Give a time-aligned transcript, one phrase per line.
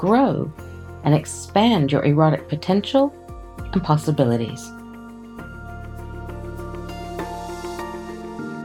[0.00, 0.50] grow,
[1.04, 3.14] and expand your erotic potential
[3.74, 4.72] and possibilities.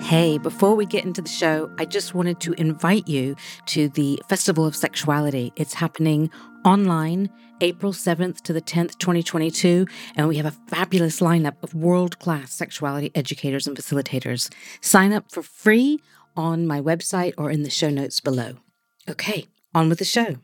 [0.02, 3.35] Hey, before we get into the show, I just wanted to invite you
[3.66, 5.52] to the Festival of Sexuality.
[5.57, 6.31] It's happening
[6.63, 7.29] online
[7.59, 12.54] April 7th to the 10th, 2022, and we have a fabulous lineup of world class
[12.54, 14.49] sexuality educators and facilitators.
[14.79, 15.99] Sign up for free
[16.38, 18.54] on my website or in the show notes below.
[19.09, 20.38] Okay, on with the show.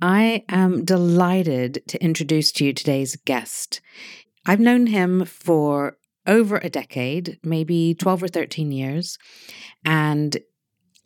[0.00, 3.80] I am delighted to introduce to you today's guest.
[4.44, 9.18] I've known him for over a decade, maybe 12 or 13 years,
[9.84, 10.36] and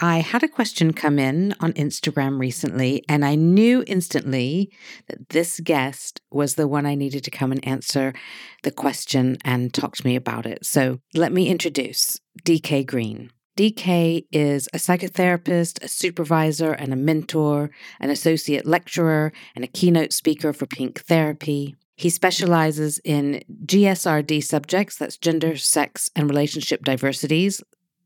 [0.03, 4.73] I had a question come in on Instagram recently, and I knew instantly
[5.09, 8.15] that this guest was the one I needed to come and answer
[8.63, 10.65] the question and talk to me about it.
[10.65, 13.31] So let me introduce DK Green.
[13.61, 20.15] DK is a psychotherapist, a supervisor, and a mentor, an associate lecturer, and a keynote
[20.15, 21.77] speaker for Pink Therapy.
[21.95, 27.63] He specializes in GSRD subjects, that's gender, sex, and relationship diversities,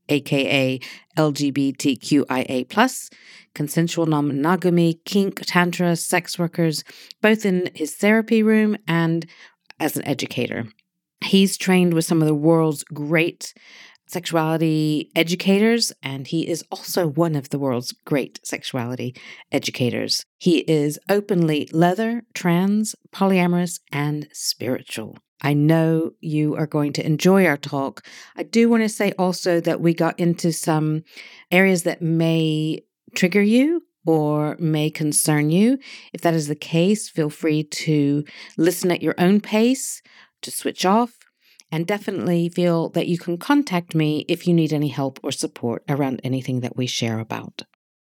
[0.09, 0.77] aka
[1.17, 3.09] LGBTQIA,
[3.53, 6.83] consensual non monogamy, kink, tantra, sex workers,
[7.21, 9.25] both in his therapy room and
[9.79, 10.65] as an educator.
[11.23, 13.53] He's trained with some of the world's great
[14.07, 19.15] sexuality educators, and he is also one of the world's great sexuality
[19.51, 20.25] educators.
[20.37, 25.17] He is openly leather, trans, polyamorous, and spiritual.
[25.41, 28.05] I know you are going to enjoy our talk.
[28.35, 31.03] I do want to say also that we got into some
[31.51, 32.81] areas that may
[33.15, 35.77] trigger you or may concern you.
[36.13, 38.23] If that is the case, feel free to
[38.57, 40.01] listen at your own pace,
[40.41, 41.17] to switch off,
[41.71, 45.83] and definitely feel that you can contact me if you need any help or support
[45.89, 47.63] around anything that we share about.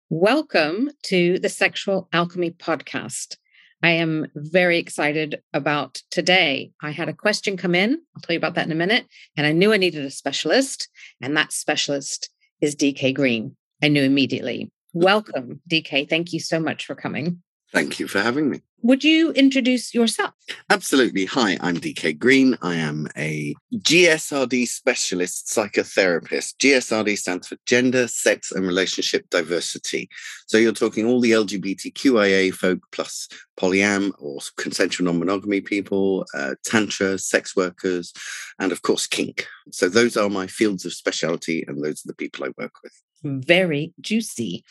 [0.10, 3.38] Welcome to the Sexual Alchemy Podcast.
[3.82, 6.72] I am very excited about today.
[6.82, 8.02] I had a question come in.
[8.16, 9.06] I'll tell you about that in a minute.
[9.36, 10.90] And I knew I needed a specialist,
[11.22, 12.30] and that specialist
[12.62, 13.56] is DK Green.
[13.84, 14.72] I knew immediately.
[14.94, 16.10] Welcome, DK.
[16.10, 17.42] Thank you so much for coming.
[17.74, 18.62] Thank you for having me.
[18.86, 20.36] Would you introduce yourself?
[20.70, 21.26] Absolutely.
[21.26, 22.56] Hi, I'm DK Green.
[22.62, 26.58] I am a GSRD specialist psychotherapist.
[26.58, 30.08] GSRD stands for Gender, Sex and Relationship Diversity.
[30.46, 33.28] So you're talking all the LGBTQIA folk plus
[33.60, 38.14] polyam or consensual non monogamy people, uh, tantra, sex workers,
[38.60, 39.48] and of course, kink.
[39.72, 42.94] So those are my fields of specialty, and those are the people I work with
[43.24, 44.64] very juicy.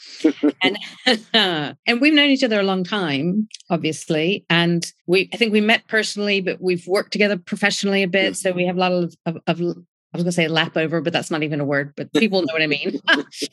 [0.62, 0.78] and
[1.86, 4.44] and we've known each other a long time, obviously.
[4.48, 8.36] And we I think we met personally, but we've worked together professionally a bit.
[8.36, 11.00] So we have a lot of, of, of I was going to say lap over,
[11.00, 13.00] but that's not even a word, but people know what I mean.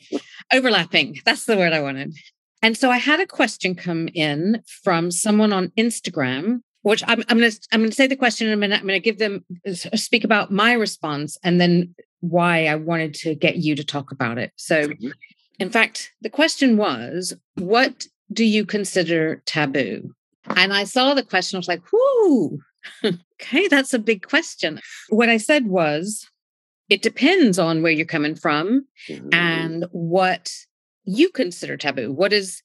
[0.52, 1.20] Overlapping.
[1.24, 2.14] That's the word I wanted.
[2.62, 7.38] And so I had a question come in from someone on Instagram which I'm, I'm
[7.38, 8.80] going to I'm going to say the question in a minute.
[8.80, 9.44] I'm going to give them
[9.94, 14.38] speak about my response and then why I wanted to get you to talk about
[14.38, 14.52] it.
[14.56, 14.90] So,
[15.58, 20.14] in fact, the question was, what do you consider taboo?
[20.56, 21.56] And I saw the question.
[21.56, 22.60] I was like, whoo,
[23.04, 24.80] okay, that's a big question.
[25.08, 26.26] What I said was,
[26.88, 29.28] it depends on where you're coming from mm-hmm.
[29.32, 30.52] and what
[31.04, 32.12] you consider taboo.
[32.12, 32.62] What is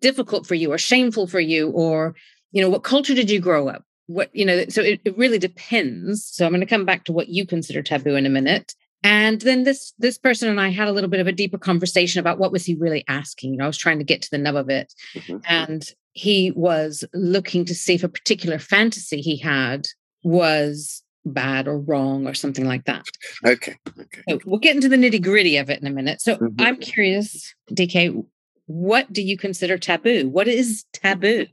[0.00, 2.14] difficult for you or shameful for you or
[2.54, 3.84] you know, what culture did you grow up?
[4.06, 6.26] What, you know, so it, it really depends.
[6.26, 8.74] So I'm going to come back to what you consider taboo in a minute.
[9.02, 12.20] And then this this person and I had a little bit of a deeper conversation
[12.20, 13.52] about what was he really asking.
[13.52, 14.94] You know, I was trying to get to the nub of it.
[15.14, 15.38] Mm-hmm.
[15.46, 19.86] And he was looking to see if a particular fantasy he had
[20.22, 23.04] was bad or wrong or something like that.
[23.44, 23.76] Okay.
[23.98, 24.22] Okay.
[24.28, 26.20] So we'll get into the nitty gritty of it in a minute.
[26.20, 26.60] So mm-hmm.
[26.60, 28.24] I'm curious, DK,
[28.66, 30.28] what do you consider taboo?
[30.28, 31.46] What is taboo?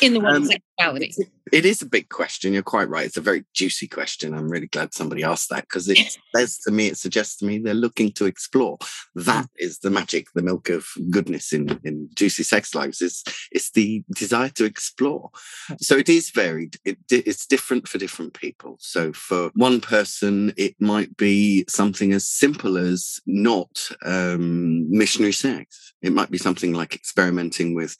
[0.00, 1.14] In the world um, of sexuality?
[1.52, 2.52] It is a big question.
[2.54, 3.04] You're quite right.
[3.04, 4.32] It's a very juicy question.
[4.32, 5.98] I'm really glad somebody asked that because it
[6.34, 8.78] says to me, it suggests to me they're looking to explore.
[9.14, 9.80] That mm.
[9.80, 13.02] the magic, the milk of goodness in, in juicy sex lives.
[13.02, 15.30] Is it's the desire to explore.
[15.78, 16.76] So it is varied.
[16.84, 18.76] It, it's different for different people.
[18.80, 25.92] So for one person, it might be something as simple as not um, missionary sex.
[26.02, 27.96] It might be something like experimenting with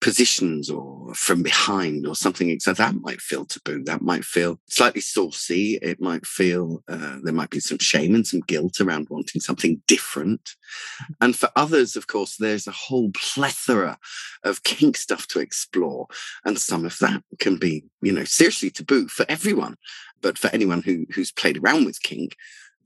[0.00, 2.58] positions or from behind or something.
[2.60, 3.82] So that might feel taboo.
[3.84, 5.78] That might feel slightly saucy.
[5.82, 9.80] It might feel uh, there might be some shame and some guilt around wanting something
[9.86, 10.42] different.
[10.42, 11.12] Mm-hmm.
[11.20, 13.98] And for others, of course, there's a whole plethora
[14.44, 16.06] of kink stuff to explore.
[16.44, 19.76] And some of that can be, you know, seriously taboo for everyone.
[20.22, 22.36] But for anyone who who's played around with kink,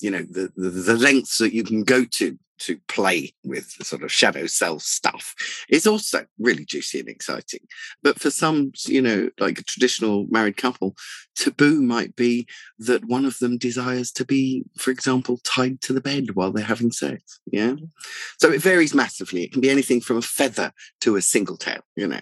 [0.00, 3.84] you know the, the, the lengths that you can go to to play with the
[3.84, 5.34] sort of shadow self stuff
[5.68, 7.60] is also really juicy and exciting.
[8.02, 10.94] But for some, you know, like a traditional married couple,
[11.34, 12.46] taboo might be
[12.78, 16.64] that one of them desires to be, for example, tied to the bed while they're
[16.64, 17.40] having sex.
[17.50, 17.74] Yeah.
[18.38, 19.42] So it varies massively.
[19.42, 22.20] It can be anything from a feather to a single tail, you know.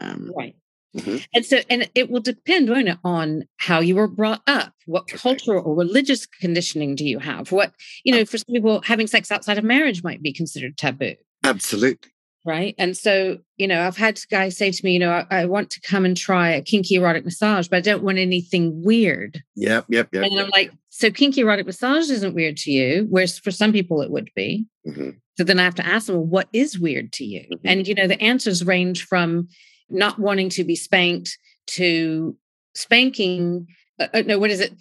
[0.00, 0.56] Um, right.
[0.96, 1.16] Mm-hmm.
[1.34, 5.06] And so, and it will depend, won't it, on how you were brought up, what
[5.06, 7.52] cultural or religious conditioning do you have?
[7.52, 7.72] What,
[8.04, 11.14] you know, for some people, having sex outside of marriage might be considered taboo.
[11.44, 12.10] Absolutely.
[12.44, 12.74] Right.
[12.78, 15.68] And so, you know, I've had guys say to me, you know, I, I want
[15.70, 19.42] to come and try a kinky erotic massage, but I don't want anything weird.
[19.56, 19.84] Yep.
[19.90, 20.08] Yep.
[20.12, 20.24] Yep.
[20.24, 20.44] And yep.
[20.44, 24.10] I'm like, so kinky erotic massage isn't weird to you, whereas for some people it
[24.10, 24.64] would be.
[24.88, 25.10] Mm-hmm.
[25.36, 27.42] So then I have to ask them, well, what is weird to you?
[27.42, 27.68] Mm-hmm.
[27.68, 29.48] And, you know, the answers range from,
[29.90, 31.38] not wanting to be spanked
[31.68, 32.36] to
[32.74, 33.66] spanking
[33.98, 34.72] uh, uh no what is it?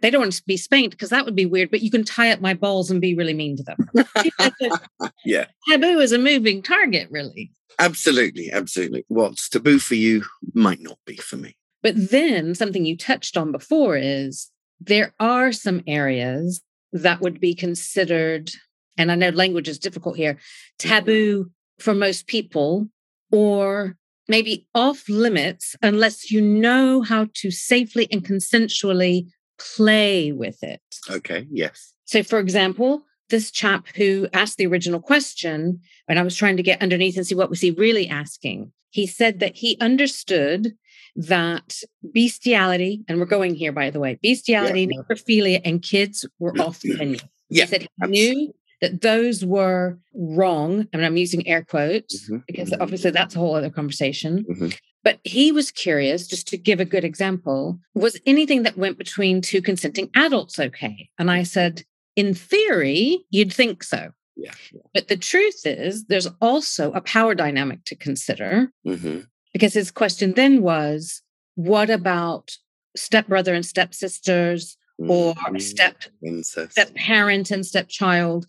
[0.00, 2.30] They don't want to be spanked because that would be weird but you can tie
[2.30, 4.70] up my balls and be really mean to them.
[5.24, 5.46] Yeah.
[5.68, 7.50] taboo is a moving target really.
[7.78, 9.04] Absolutely absolutely.
[9.08, 11.56] What's taboo for you might not be for me.
[11.82, 14.50] But then something you touched on before is
[14.80, 16.62] there are some areas
[16.92, 18.50] that would be considered
[18.96, 20.38] and i know language is difficult here
[20.78, 22.88] taboo for most people
[23.32, 23.96] or
[24.28, 29.26] maybe off limits unless you know how to safely and consensually
[29.58, 30.80] play with it.
[31.10, 31.92] Okay, yes.
[32.04, 36.62] So, for example, this chap who asked the original question, and I was trying to
[36.62, 38.72] get underneath and see what was he really asking.
[38.90, 40.74] He said that he understood
[41.16, 41.80] that
[42.12, 45.00] bestiality, and we're going here, by the way, bestiality, yeah.
[45.00, 47.18] necrophilia, and kids were off the menu.
[47.48, 48.54] Yeah, he said he knew
[48.84, 50.86] that those were wrong.
[50.92, 52.40] I mean, I'm using air quotes mm-hmm.
[52.46, 52.82] because mm-hmm.
[52.82, 54.44] obviously that's a whole other conversation.
[54.44, 54.68] Mm-hmm.
[55.02, 59.40] But he was curious, just to give a good example, was anything that went between
[59.40, 61.08] two consenting adults okay?
[61.18, 61.82] And I said,
[62.14, 64.10] in theory, you'd think so.
[64.36, 64.82] Yeah, yeah.
[64.92, 69.20] But the truth is, there's also a power dynamic to consider mm-hmm.
[69.54, 71.22] because his question then was,
[71.54, 72.56] what about
[72.96, 75.58] stepbrother and stepsisters or mm-hmm.
[75.58, 76.04] step
[76.42, 78.46] step parent and stepchild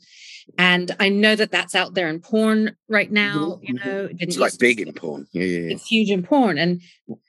[0.58, 3.60] and I know that that's out there in porn right now.
[3.62, 3.90] You mm-hmm.
[3.90, 5.28] know, it's like big in porn.
[5.32, 6.58] Yeah, yeah, yeah, It's huge in porn.
[6.58, 6.82] And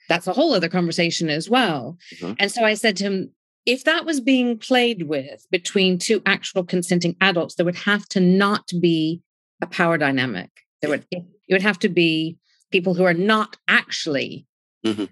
[0.07, 1.97] that's a whole other conversation as well.
[2.15, 2.33] Mm-hmm.
[2.39, 3.31] And so I said to him,
[3.65, 8.19] if that was being played with between two actual consenting adults, there would have to
[8.19, 9.21] not be
[9.61, 10.49] a power dynamic.
[10.81, 12.37] There would it would have to be
[12.71, 14.45] people who are not actually
[14.85, 15.05] mm-hmm.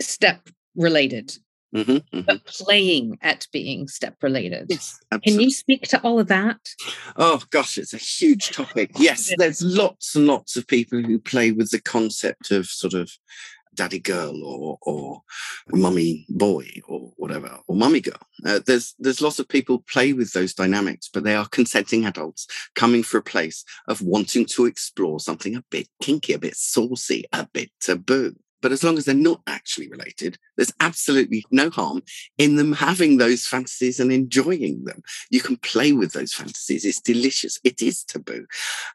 [0.00, 1.32] step related
[1.74, 2.20] Mm-hmm, mm-hmm.
[2.22, 4.66] but playing at being step related.
[4.68, 6.58] Yes, Can you speak to all of that?
[7.16, 8.90] Oh gosh, it's a huge topic.
[8.96, 13.12] Yes, there's lots and lots of people who play with the concept of sort of
[13.74, 15.22] daddy girl or or
[15.68, 18.20] mummy boy or whatever or mummy girl.
[18.44, 22.46] Uh, there's there's lots of people play with those dynamics, but they are consenting adults
[22.74, 27.24] coming for a place of wanting to explore something a bit kinky, a bit saucy,
[27.32, 28.34] a bit taboo.
[28.62, 32.02] But as long as they're not actually related, there's absolutely no harm
[32.38, 35.02] in them having those fantasies and enjoying them.
[35.30, 36.84] You can play with those fantasies.
[36.84, 37.58] It's delicious.
[37.64, 38.46] It is taboo.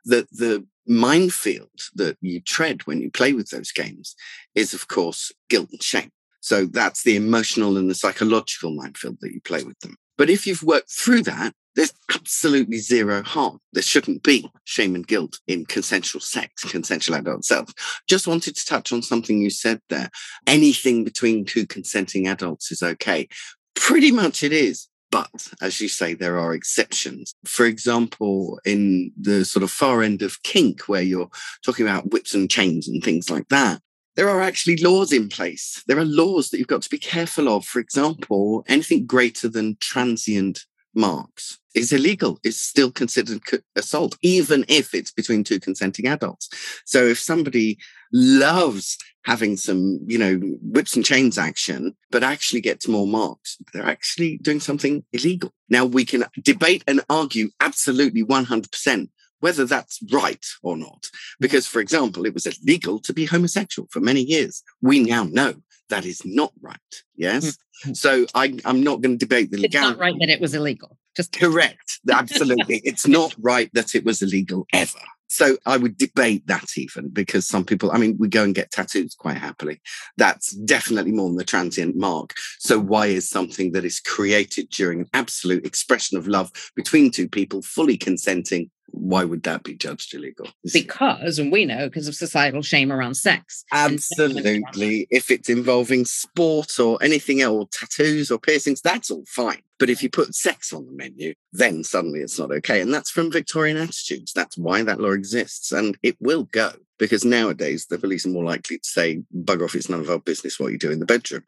[0.06, 4.16] The, the minefield that you tread when you play with those games
[4.54, 6.12] is, of course, guilt and shame.
[6.42, 9.98] So that's the emotional and the psychological minefield that you play with them.
[10.18, 13.60] But if you've worked through that, there's absolutely zero harm.
[13.74, 17.74] There shouldn't be shame and guilt in consensual sex, consensual adult self.
[18.08, 20.10] Just wanted to touch on something you said there.
[20.48, 23.28] Anything between two consenting adults is okay.
[23.76, 24.88] Pretty much it is.
[25.12, 27.36] But as you say, there are exceptions.
[27.46, 31.30] For example, in the sort of far end of kink, where you're
[31.64, 33.82] talking about whips and chains and things like that,
[34.16, 35.84] there are actually laws in place.
[35.88, 37.66] There are laws that you've got to be careful of.
[37.66, 42.40] For example, anything greater than transient marks is illegal.
[42.44, 43.42] It's still considered
[43.76, 46.50] assault, even if it's between two consenting adults.
[46.86, 47.78] So if somebody
[48.14, 53.86] loves having some, you know, whips and chains action, but actually gets more marks, they're
[53.86, 55.52] actually doing something illegal.
[55.70, 59.10] Now we can debate and argue absolutely 100%
[59.46, 61.06] whether that's right or not.
[61.40, 64.64] Because, for example, it was illegal to be homosexual for many years.
[64.82, 65.54] We now know
[65.90, 66.96] that is not right.
[67.16, 67.52] Yes.
[67.52, 67.94] Mm-hmm.
[67.94, 69.92] So I, am not going to debate the legality.
[69.92, 70.98] It's not right that it was illegal.
[71.16, 72.00] Just correct.
[72.12, 72.82] Absolutely.
[72.84, 75.06] it's not right that it was illegal ever.
[75.28, 78.72] So I would debate that even because some people, I mean, we go and get
[78.72, 79.80] tattoos quite happily.
[80.18, 82.34] That's definitely more than the transient mark.
[82.60, 87.28] So why is something that is created during an absolute expression of love between two
[87.28, 90.48] people fully consenting why would that be judged illegal?
[90.72, 93.64] Because, and we know, because of societal shame around sex.
[93.72, 95.08] Absolutely.
[95.12, 99.62] If it's involving sport or anything else, or tattoos or piercings, that's all fine.
[99.78, 102.82] But if you put sex on the menu, then suddenly it's not okay.
[102.82, 104.32] And that's from Victorian attitudes.
[104.34, 105.72] That's why that law exists.
[105.72, 109.76] And it will go because nowadays the police are more likely to say, bug off,
[109.76, 111.44] it's none of our business what you do in the bedroom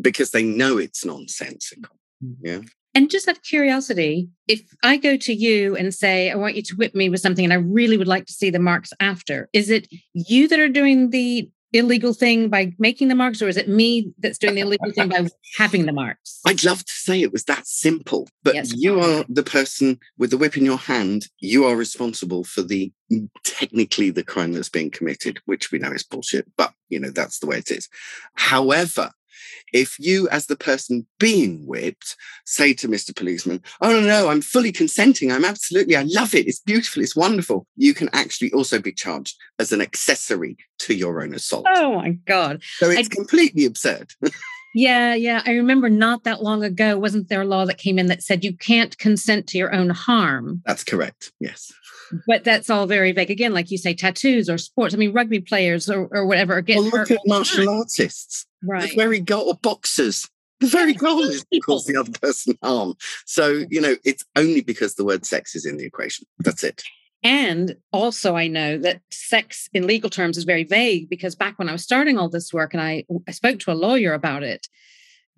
[0.00, 1.96] because they know it's nonsensical.
[2.24, 2.36] Mm.
[2.42, 2.60] Yeah.
[2.94, 6.62] And just out of curiosity, if I go to you and say, I want you
[6.62, 9.48] to whip me with something and I really would like to see the marks after,
[9.52, 13.56] is it you that are doing the illegal thing by making the marks, or is
[13.56, 16.40] it me that's doing the illegal thing by having the marks?
[16.46, 18.74] I'd love to say it was that simple, but yes.
[18.74, 21.28] you are the person with the whip in your hand.
[21.38, 25.92] You are responsible for the mm, technically the crime that's being committed, which we know
[25.92, 27.88] is bullshit, but you know, that's the way it is.
[28.34, 29.12] However,
[29.72, 33.14] if you, as the person being whipped, say to Mr.
[33.14, 35.30] Policeman, Oh, no, no, I'm fully consenting.
[35.30, 36.46] I'm absolutely, I love it.
[36.46, 37.02] It's beautiful.
[37.02, 37.66] It's wonderful.
[37.76, 41.66] You can actually also be charged as an accessory to your own assault.
[41.68, 42.62] Oh, my God.
[42.78, 44.12] So it's I, completely absurd.
[44.74, 45.42] yeah, yeah.
[45.46, 48.44] I remember not that long ago, wasn't there a law that came in that said
[48.44, 50.62] you can't consent to your own harm?
[50.64, 51.32] That's correct.
[51.40, 51.72] Yes
[52.26, 53.30] but that's all very vague.
[53.30, 54.94] Again, like you say, tattoos or sports.
[54.94, 58.46] I mean, rugby players or, or whatever get well, look at martial artists.
[58.62, 58.90] Right.
[58.90, 60.28] The very goal boxers.
[60.60, 62.94] The very goal is to cause the other person harm.
[63.24, 66.26] So, you know, it's only because the word sex is in the equation.
[66.38, 66.82] That's it.
[67.22, 71.68] And also, I know that sex in legal terms is very vague because back when
[71.68, 74.68] I was starting all this work and I, I spoke to a lawyer about it,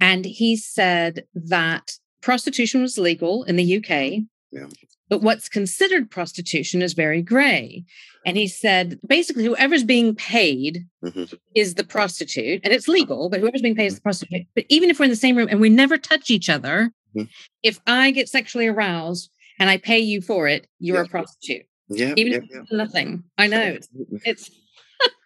[0.00, 4.22] and he said that prostitution was legal in the UK.
[4.52, 4.68] Yeah.
[5.08, 7.84] But what's considered prostitution is very gray.
[8.24, 11.24] And he said basically, whoever's being paid mm-hmm.
[11.54, 14.46] is the prostitute, and it's legal, but whoever's being paid is the prostitute.
[14.54, 17.28] But even if we're in the same room and we never touch each other, mm-hmm.
[17.62, 21.66] if I get sexually aroused and I pay you for it, you're a prostitute.
[21.92, 22.14] Yeah.
[22.16, 22.62] Even if yeah.
[22.70, 23.24] nothing.
[23.38, 23.62] I know.
[23.62, 23.88] It's,
[24.24, 24.50] it's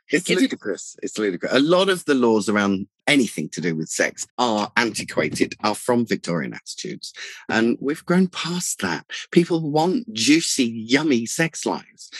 [0.08, 0.96] it's ludicrous.
[1.02, 1.52] It's ludicrous.
[1.52, 6.06] A lot of the laws around anything to do with sex are antiquated, are from
[6.06, 7.12] Victorian attitudes.
[7.48, 9.06] And we've grown past that.
[9.30, 12.10] People want juicy, yummy sex lives.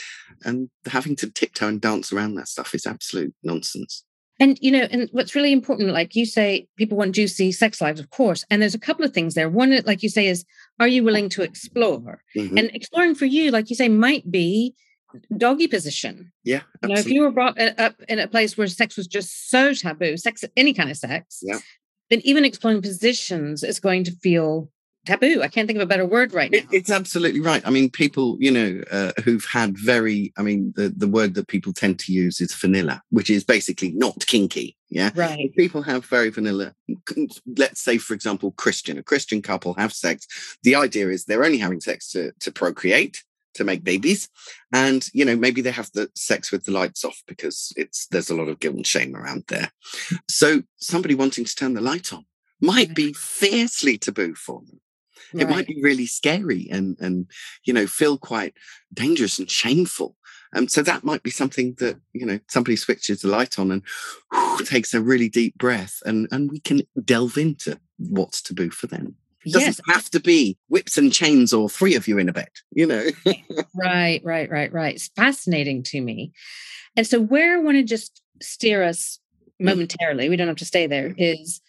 [0.43, 4.03] And having to tiptoe and dance around that stuff is absolute nonsense.
[4.39, 7.99] And you know, and what's really important, like you say, people want juicy sex lives,
[7.99, 8.45] of course.
[8.49, 9.49] And there's a couple of things there.
[9.49, 10.45] One, like you say, is
[10.79, 12.21] are you willing to explore?
[12.35, 12.57] Mm-hmm.
[12.57, 14.75] And exploring for you, like you say, might be
[15.35, 16.31] doggy position.
[16.43, 16.61] Yeah.
[16.83, 16.89] Absolutely.
[16.89, 19.73] You know, if you were brought up in a place where sex was just so
[19.73, 21.59] taboo, sex, any kind of sex, yeah.
[22.09, 24.69] then even exploring positions is going to feel
[25.07, 25.41] taboo.
[25.41, 26.59] I can't think of a better word right now.
[26.59, 27.65] It, it's absolutely right.
[27.65, 31.47] I mean, people, you know, uh, who've had very, I mean, the, the word that
[31.47, 34.75] people tend to use is vanilla, which is basically not kinky.
[34.89, 35.11] Yeah.
[35.15, 35.39] Right.
[35.39, 36.73] If people have very vanilla,
[37.57, 40.27] let's say, for example, Christian, a Christian couple have sex.
[40.63, 43.23] The idea is they're only having sex to, to procreate
[43.53, 44.29] to make babies
[44.71, 48.29] and you know maybe they have the sex with the lights off because it's there's
[48.29, 49.71] a lot of guilt and shame around there
[50.29, 52.23] so somebody wanting to turn the light on
[52.61, 54.79] might be fiercely taboo for them
[55.33, 55.43] right.
[55.43, 57.27] it might be really scary and and
[57.63, 58.53] you know feel quite
[58.93, 60.15] dangerous and shameful
[60.55, 63.81] um, so that might be something that you know somebody switches the light on and
[64.31, 68.87] whew, takes a really deep breath and and we can delve into what's taboo for
[68.87, 69.15] them
[69.47, 69.95] it doesn't yes.
[69.95, 73.05] have to be whips and chains or three of you in a bed, you know.
[73.75, 74.95] right, right, right, right.
[74.95, 76.33] It's fascinating to me.
[76.97, 79.19] And so where I want to just steer us
[79.61, 79.65] mm.
[79.65, 81.61] momentarily, we don't have to stay there, is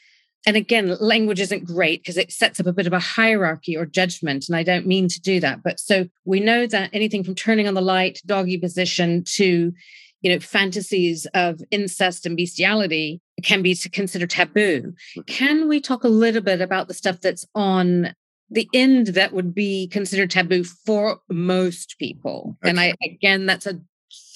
[0.47, 3.85] and again, language isn't great because it sets up a bit of a hierarchy or
[3.85, 4.49] judgment.
[4.49, 5.62] And I don't mean to do that.
[5.62, 9.73] But so we know that anything from turning on the light, doggy position to
[10.21, 14.92] you know fantasies of incest and bestiality can be considered taboo
[15.28, 18.12] can we talk a little bit about the stuff that's on
[18.50, 22.71] the end that would be considered taboo for most people okay.
[22.71, 23.80] and i again that's a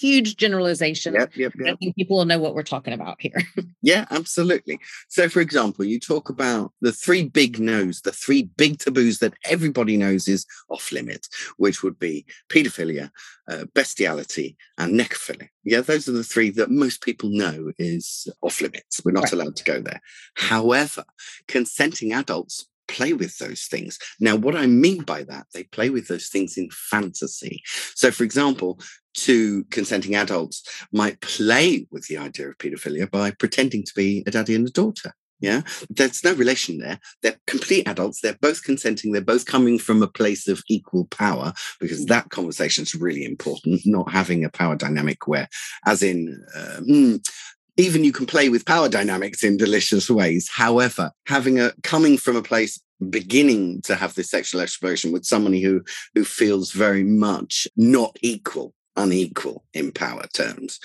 [0.03, 1.15] huge generalization.
[1.15, 1.75] Yep, yep, yep.
[1.75, 3.41] I think people will know what we're talking about here.
[3.83, 4.81] yeah, absolutely.
[5.09, 9.35] So, for example, you talk about the three big no's, the three big taboos that
[9.45, 13.11] everybody knows is off limits, which would be pedophilia,
[13.49, 15.49] uh, bestiality, and necrophilia.
[15.65, 19.01] Yeah, those are the three that most people know is off limits.
[19.05, 19.33] We're not right.
[19.35, 20.01] allowed to go there.
[20.35, 21.05] However,
[21.47, 23.99] consenting adults play with those things.
[24.21, 27.63] Now, what I mean by that, they play with those things in fantasy.
[27.95, 28.79] So, for example,
[29.15, 34.31] two consenting adults might play with the idea of pedophilia by pretending to be a
[34.31, 35.13] daddy and a daughter.
[35.41, 37.01] Yeah, there's no relation there.
[37.21, 38.21] They're complete adults.
[38.21, 39.11] They're both consenting.
[39.11, 43.81] They're both coming from a place of equal power because that conversation is really important.
[43.85, 45.49] Not having a power dynamic where,
[45.85, 47.29] as in, uh, mm,
[47.77, 50.49] even you can play with power dynamics in delicious ways.
[50.53, 55.61] However, having a coming from a place beginning to have this sexual exploration with somebody
[55.63, 55.83] who
[56.15, 60.79] who feels very much not equal, unequal in power terms.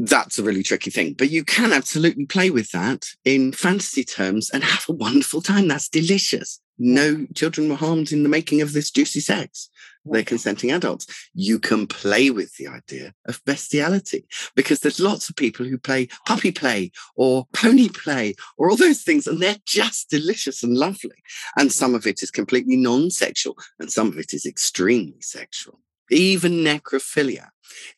[0.00, 4.48] That's a really tricky thing, but you can absolutely play with that in fantasy terms
[4.48, 5.66] and have a wonderful time.
[5.66, 6.60] That's delicious.
[6.78, 9.70] No children were harmed in the making of this juicy sex
[10.12, 11.06] they're consenting adults.
[11.34, 16.08] You can play with the idea of bestiality because there's lots of people who play
[16.26, 21.22] puppy play or pony play or all those things, and they're just delicious and lovely.
[21.56, 25.80] And some of it is completely non sexual, and some of it is extremely sexual.
[26.10, 27.48] Even necrophilia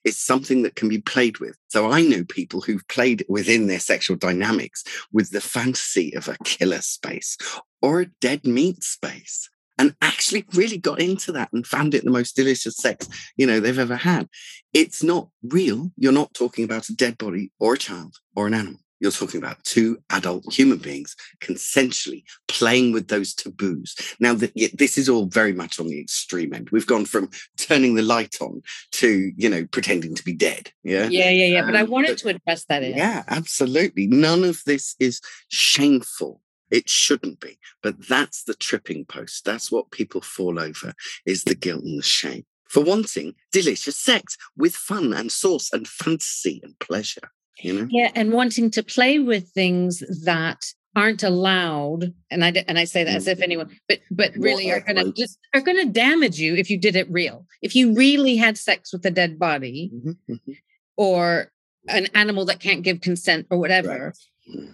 [0.05, 1.57] is something that can be played with.
[1.69, 6.37] So I know people who've played within their sexual dynamics with the fantasy of a
[6.45, 7.37] killer space
[7.81, 9.49] or a dead meat space
[9.79, 13.61] and actually really got into that and found it the most delicious sex you know
[13.61, 14.29] they've ever had.
[14.75, 15.90] It's not real.
[15.97, 19.38] You're not talking about a dead body or a child or an animal you're talking
[19.38, 23.97] about two adult human beings consensually playing with those taboos.
[24.21, 26.71] Now, the, this is all very much on the extreme end.
[26.71, 30.71] We've gone from turning the light on to, you know, pretending to be dead.
[30.85, 31.09] Yeah.
[31.09, 31.61] Yeah, yeah, yeah.
[31.61, 32.83] Um, but I um, wanted but, to address that.
[32.83, 32.97] In.
[32.97, 34.07] Yeah, absolutely.
[34.07, 36.42] None of this is shameful.
[36.71, 39.45] It shouldn't be, but that's the tripping post.
[39.45, 40.92] That's what people fall over
[41.26, 45.88] is the guilt and the shame for wanting delicious sex with fun and sauce and
[45.88, 47.33] fantasy and pleasure.
[47.62, 47.88] You know?
[47.90, 50.64] Yeah, and wanting to play with things that
[50.97, 54.81] aren't allowed and i and i say that as if anyone but but really are
[54.81, 57.95] going to just are going to damage you if you did it real if you
[57.95, 60.52] really had sex with a dead body mm-hmm, mm-hmm.
[60.97, 61.52] or
[61.87, 64.17] an animal that can't give consent or whatever right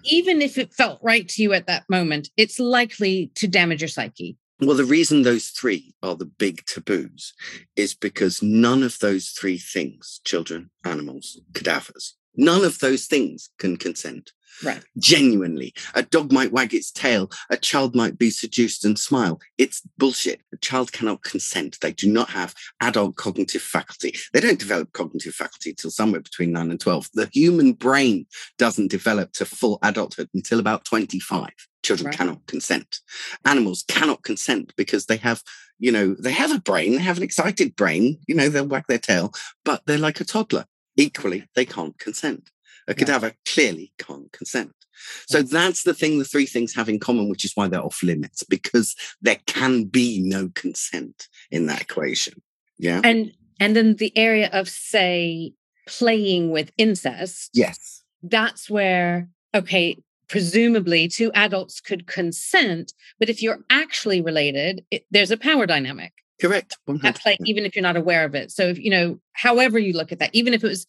[0.05, 3.88] even if it felt right to you at that moment, it's likely to damage your
[3.88, 4.37] psyche.
[4.61, 7.35] Well, the reason those three are the big taboos
[7.76, 13.76] is because none of those three things, children, animals, cadavers, none of those things can
[13.76, 14.32] consent.
[14.64, 14.82] Right.
[14.99, 15.75] Genuinely.
[15.94, 17.30] A dog might wag its tail.
[17.50, 19.38] A child might be seduced and smile.
[19.58, 20.40] It's bullshit.
[20.52, 21.78] A child cannot consent.
[21.80, 24.14] They do not have adult cognitive faculty.
[24.32, 27.10] They don't develop cognitive faculty until somewhere between 9 and 12.
[27.14, 28.26] The human brain
[28.58, 31.50] doesn't develop to full adulthood until about 25.
[31.82, 32.16] Children right.
[32.16, 33.00] cannot consent.
[33.44, 35.42] Animals cannot consent because they have
[35.78, 38.84] you know, they have a brain, they have an excited brain, you know, they'll wag
[38.88, 39.30] their tail,
[39.62, 40.64] but they're like a toddler.
[40.97, 42.50] Equally, they can't consent.
[42.89, 43.52] A cadaver yeah.
[43.52, 44.73] clearly can't consent.
[45.26, 48.02] So that's the thing the three things have in common, which is why they're off
[48.02, 52.43] limits, because there can be no consent in that equation.
[52.78, 53.00] Yeah.
[53.04, 55.52] And and then the area of say
[55.87, 57.50] playing with incest.
[57.54, 58.02] Yes.
[58.23, 65.30] That's where, okay, presumably two adults could consent, but if you're actually related, it, there's
[65.30, 66.13] a power dynamic.
[66.40, 66.76] Correct.
[66.88, 67.04] 100%.
[67.04, 68.50] At play, even if you're not aware of it.
[68.50, 70.86] So if you know, however you look at that, even if it was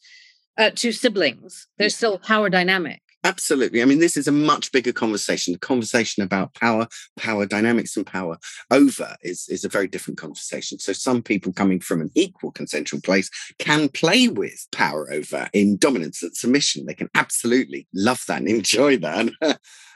[0.57, 1.67] uh, to siblings.
[1.77, 3.01] There's still power dynamic.
[3.23, 3.81] Absolutely.
[3.81, 5.51] I mean, this is a much bigger conversation.
[5.51, 8.37] The conversation about power, power dynamics, and power
[8.71, 10.79] over is, is a very different conversation.
[10.79, 13.29] So, some people coming from an equal consensual place
[13.59, 16.85] can play with power over in dominance and submission.
[16.85, 19.31] They can absolutely love that and enjoy that.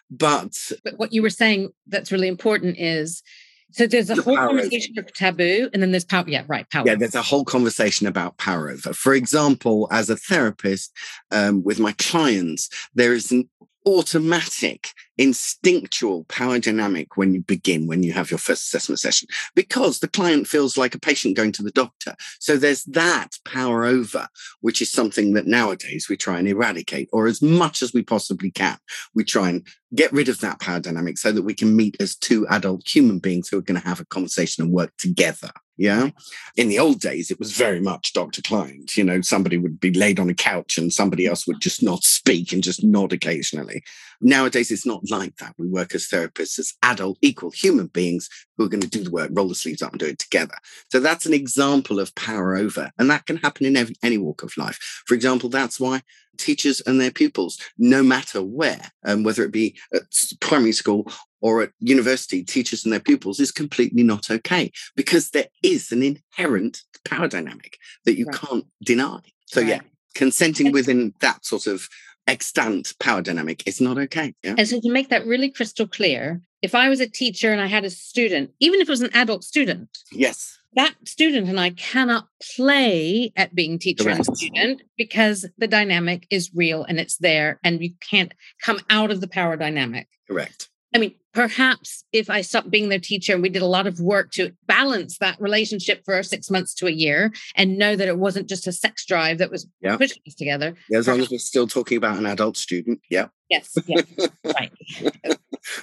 [0.10, 3.24] but, but what you were saying that's really important is
[3.72, 5.08] so there's a whole conversation over.
[5.08, 6.26] of taboo, and then there's power.
[6.28, 6.70] Yeah, right.
[6.70, 6.84] Power.
[6.86, 8.94] Yeah, there's a whole conversation about power over.
[8.94, 10.96] For example, as a therapist
[11.32, 13.50] um, with my clients, there is an
[13.86, 20.00] automatic, instinctual power dynamic when you begin, when you have your first assessment session, because
[20.00, 22.16] the client feels like a patient going to the doctor.
[22.40, 24.28] So there's that power over,
[24.62, 28.52] which is something that nowadays we try and eradicate, or as much as we possibly
[28.52, 28.78] can,
[29.14, 32.16] we try and get rid of that power dynamic so that we can meet as
[32.16, 35.52] two adult human beings who are going to have a conversation and work together.
[35.78, 36.10] Yeah.
[36.58, 38.96] In the old days, it was very much doctor client.
[38.98, 42.04] You know, somebody would be laid on a couch and somebody else would just not
[42.04, 43.84] speak and just nod occasionally.
[44.22, 45.56] Nowadays, it's not like that.
[45.58, 49.12] We work as therapists, as adult, equal human beings who are going to do the
[49.12, 50.56] work, roll the sleeves up and do it together.
[50.92, 52.92] So that's an example of power over.
[52.98, 54.78] And that can happen in every, any walk of life.
[55.06, 56.02] For example, that's why
[56.38, 60.04] teachers and their pupils, no matter where, um, whether it be at
[60.40, 65.48] primary school or at university, teachers and their pupils is completely not okay because there
[65.64, 68.36] is an inherent power dynamic that you right.
[68.36, 69.20] can't deny.
[69.48, 69.70] So, right.
[69.70, 69.82] yeah,
[70.16, 71.88] consenting within that sort of
[72.28, 74.34] extant power dynamic is not okay.
[74.44, 74.56] Yeah?
[74.58, 77.68] And so, to make that really crystal clear, if I was a teacher and I
[77.68, 81.72] had a student, even if it was an adult student, yes, that student and I
[81.72, 84.28] cannot play at being teacher Correct.
[84.28, 89.12] and student because the dynamic is real and it's there and you can't come out
[89.12, 90.08] of the power dynamic.
[90.30, 90.70] Correct.
[90.96, 94.00] I mean, perhaps if I stopped being their teacher and we did a lot of
[94.00, 98.18] work to balance that relationship for six months to a year and know that it
[98.18, 99.98] wasn't just a sex drive that was yeah.
[99.98, 100.76] pushing us together.
[100.90, 103.00] Yeah, as long as we're still talking about an adult student.
[103.10, 103.28] Yeah.
[103.50, 103.78] Yes.
[103.86, 104.06] Yes.
[104.46, 104.72] right.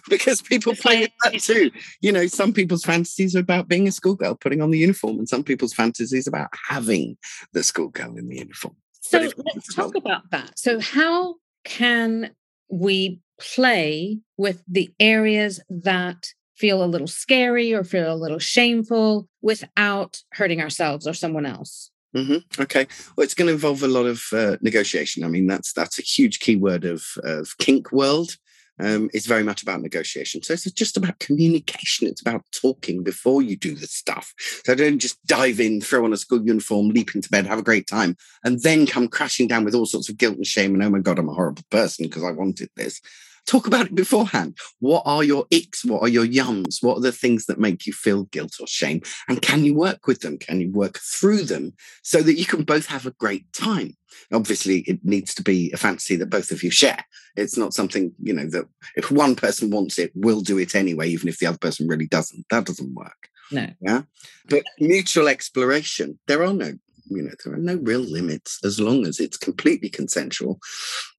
[0.08, 1.70] because people play with that too.
[2.00, 5.28] You know, some people's fantasies are about being a schoolgirl, putting on the uniform, and
[5.28, 7.16] some people's fantasies about having
[7.52, 8.76] the schoolgirl in the uniform.
[9.00, 10.58] So let's talk about that.
[10.58, 12.30] So how can
[12.70, 19.28] we play with the areas that feel a little scary or feel a little shameful
[19.40, 21.90] without hurting ourselves or someone else.
[22.16, 22.62] Mm-hmm.
[22.62, 22.86] Okay.
[23.16, 25.24] Well, it's going to involve a lot of uh, negotiation.
[25.24, 28.36] I mean, that's that's a huge keyword of of kink world.
[28.80, 30.42] Um, it's very much about negotiation.
[30.42, 32.06] So it's just about communication.
[32.06, 34.32] It's about talking before you do the stuff.
[34.64, 37.62] So don't just dive in, throw on a school uniform, leap into bed, have a
[37.64, 40.84] great time, and then come crashing down with all sorts of guilt and shame and
[40.84, 43.00] oh my god, I'm a horrible person because I wanted this
[43.48, 44.56] talk about it beforehand.
[44.80, 45.84] What are your icks?
[45.84, 46.82] What are your yums?
[46.82, 49.00] What are the things that make you feel guilt or shame?
[49.28, 50.38] And can you work with them?
[50.38, 53.96] Can you work through them so that you can both have a great time?
[54.32, 57.04] Obviously, it needs to be a fantasy that both of you share.
[57.36, 61.08] It's not something, you know, that if one person wants it, we'll do it anyway,
[61.08, 62.44] even if the other person really doesn't.
[62.50, 63.28] That doesn't work.
[63.50, 63.68] No.
[63.80, 64.02] Yeah.
[64.48, 66.74] But mutual exploration, there are no
[67.10, 70.58] you know there are no real limits as long as it's completely consensual.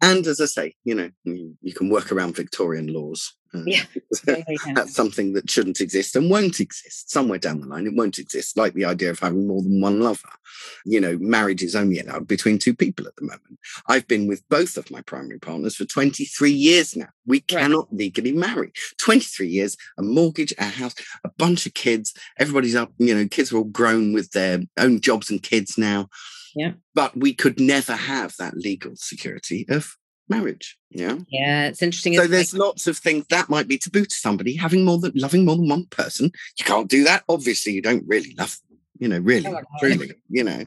[0.02, 3.84] And as i say you know you, you can work around victorian laws uh, yeah,
[4.76, 7.88] that's something that shouldn't exist and won't exist somewhere down the line.
[7.88, 10.30] It won't exist, like the idea of having more than one lover.
[10.86, 13.60] You know, marriage is only allowed between two people at the moment.
[13.88, 17.10] I've been with both of my primary partners for 23 years now.
[17.26, 18.00] We cannot right.
[18.00, 18.72] legally marry.
[18.98, 22.14] 23 years, a mortgage, a house, a bunch of kids.
[22.38, 26.10] Everybody's up, you know, kids are all grown with their own jobs and kids now.
[26.56, 26.74] Yeah.
[26.94, 29.96] But we could never have that legal security of
[30.30, 30.78] marriage.
[30.90, 31.18] Yeah.
[31.30, 32.16] Yeah, it's interesting.
[32.16, 35.46] So there's lots of things that might be taboo to somebody having more than loving
[35.46, 36.32] more than one person.
[36.58, 37.24] You can't do that.
[37.30, 38.78] Obviously, you don't really love them.
[39.02, 40.66] You know, really, oh, truly, you know,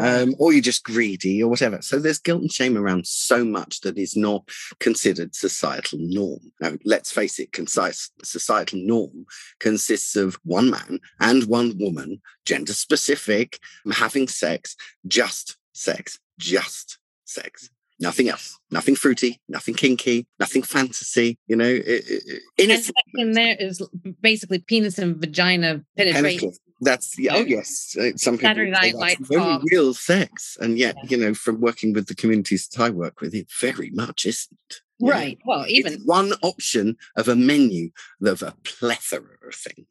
[0.00, 1.82] um, or you're just greedy or whatever.
[1.82, 4.48] So there's guilt and shame around so much that is not
[4.80, 6.40] considered societal norm.
[6.58, 9.26] Now, let's face it, concise societal norm
[9.60, 13.58] consists of one man and one woman, gender specific,
[13.92, 14.74] having sex,
[15.06, 17.68] just sex, just sex
[18.00, 18.58] nothing else.
[18.70, 22.96] Nothing fruity nothing kinky nothing fantasy you know it, it, innocent.
[23.14, 23.80] in there is
[24.20, 27.96] basically penis and vagina penetration that's yeah, oh yes.
[27.98, 30.58] Uh, some people Saturday Night that's very real sex.
[30.60, 31.10] And yet yeah.
[31.10, 34.80] you know from working with the communities that i work with it very much isn't
[35.00, 35.42] right know?
[35.46, 37.90] well even it's one option of a menu
[38.22, 39.86] of a plethora of things.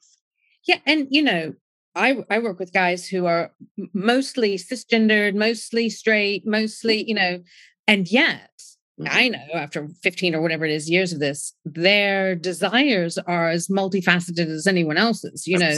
[0.68, 1.54] Yeah and you know
[1.98, 3.54] I, I work with guys who are
[3.94, 7.42] mostly cisgendered, mostly straight, mostly, you know,
[7.88, 8.52] and yet,
[9.00, 9.08] mm-hmm.
[9.10, 13.68] I know after 15 or whatever it is years of this, their desires are as
[13.68, 15.48] multifaceted as anyone else's.
[15.48, 15.78] You know,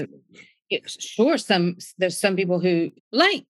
[0.70, 3.48] it, sure, some there's some people who like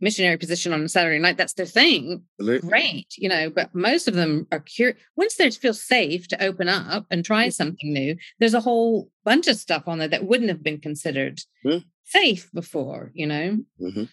[0.00, 1.36] missionary position on a Saturday night.
[1.36, 2.22] That's their thing.
[2.38, 2.68] Absolutely.
[2.68, 4.98] Great, you know, but most of them are curious.
[5.16, 9.48] Once they feel safe to open up and try something new, there's a whole bunch
[9.48, 11.78] of stuff on there that wouldn't have been considered mm-hmm.
[12.04, 13.58] safe before, you know?
[13.80, 14.04] Mm-hmm.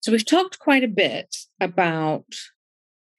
[0.00, 2.26] So we've talked quite a bit about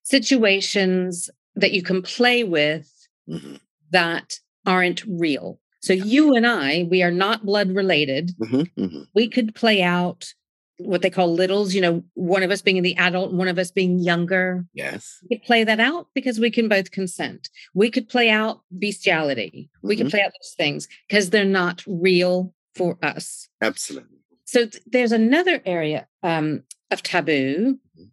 [0.08, 2.90] situations that you can play with
[3.30, 3.56] mm-hmm.
[3.92, 5.60] that aren't real.
[5.82, 8.32] So you and I, we are not blood related.
[8.40, 9.02] Mm-hmm, mm-hmm.
[9.14, 10.34] We could play out
[10.78, 13.72] what they call littles, you know, one of us being the adult, one of us
[13.72, 14.66] being younger.
[14.74, 15.18] Yes.
[15.24, 17.50] We could play that out because we can both consent.
[17.74, 19.70] We could play out bestiality.
[19.82, 20.04] We mm-hmm.
[20.04, 23.50] could play out those things because they're not real for us.
[23.62, 24.20] Absolutely.
[24.46, 28.04] So th- there's another area um, of taboo mm-hmm.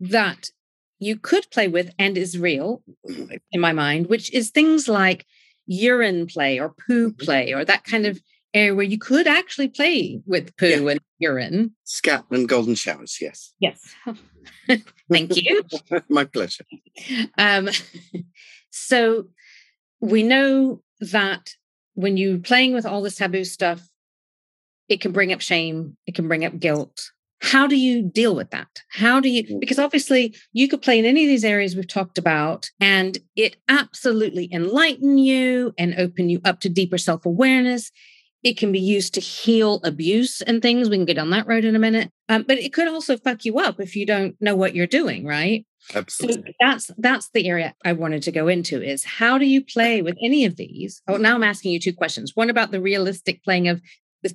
[0.00, 0.50] that
[0.98, 3.34] you could play with and is real mm-hmm.
[3.52, 5.26] in my mind, which is things like
[5.66, 7.24] urine play or poo mm-hmm.
[7.24, 8.20] play or that kind of
[8.52, 10.90] area where you could actually play with poo yeah.
[10.90, 11.74] and urine.
[11.84, 13.52] Scat and golden showers, yes.
[13.58, 13.94] Yes.
[15.10, 15.62] Thank you.
[16.08, 16.64] my pleasure.
[17.36, 17.68] Um,
[18.70, 19.28] so
[20.00, 21.50] we know that
[21.94, 23.88] when you're playing with all this taboo stuff,
[24.88, 27.10] it can bring up shame, it can bring up guilt.
[27.40, 28.68] How do you deal with that?
[28.90, 32.16] How do you, because obviously you could play in any of these areas we've talked
[32.18, 37.90] about and it absolutely enlighten you and open you up to deeper self awareness.
[38.42, 40.88] It can be used to heal abuse and things.
[40.88, 42.10] We can get on that road in a minute.
[42.28, 45.26] Um, but it could also fuck you up if you don't know what you're doing,
[45.26, 45.66] right?
[45.94, 46.52] Absolutely.
[46.52, 50.02] So that's that's the area I wanted to go into is how do you play
[50.06, 51.02] with any of these?
[51.08, 52.32] Oh, now I'm asking you two questions.
[52.34, 53.82] One about the realistic playing of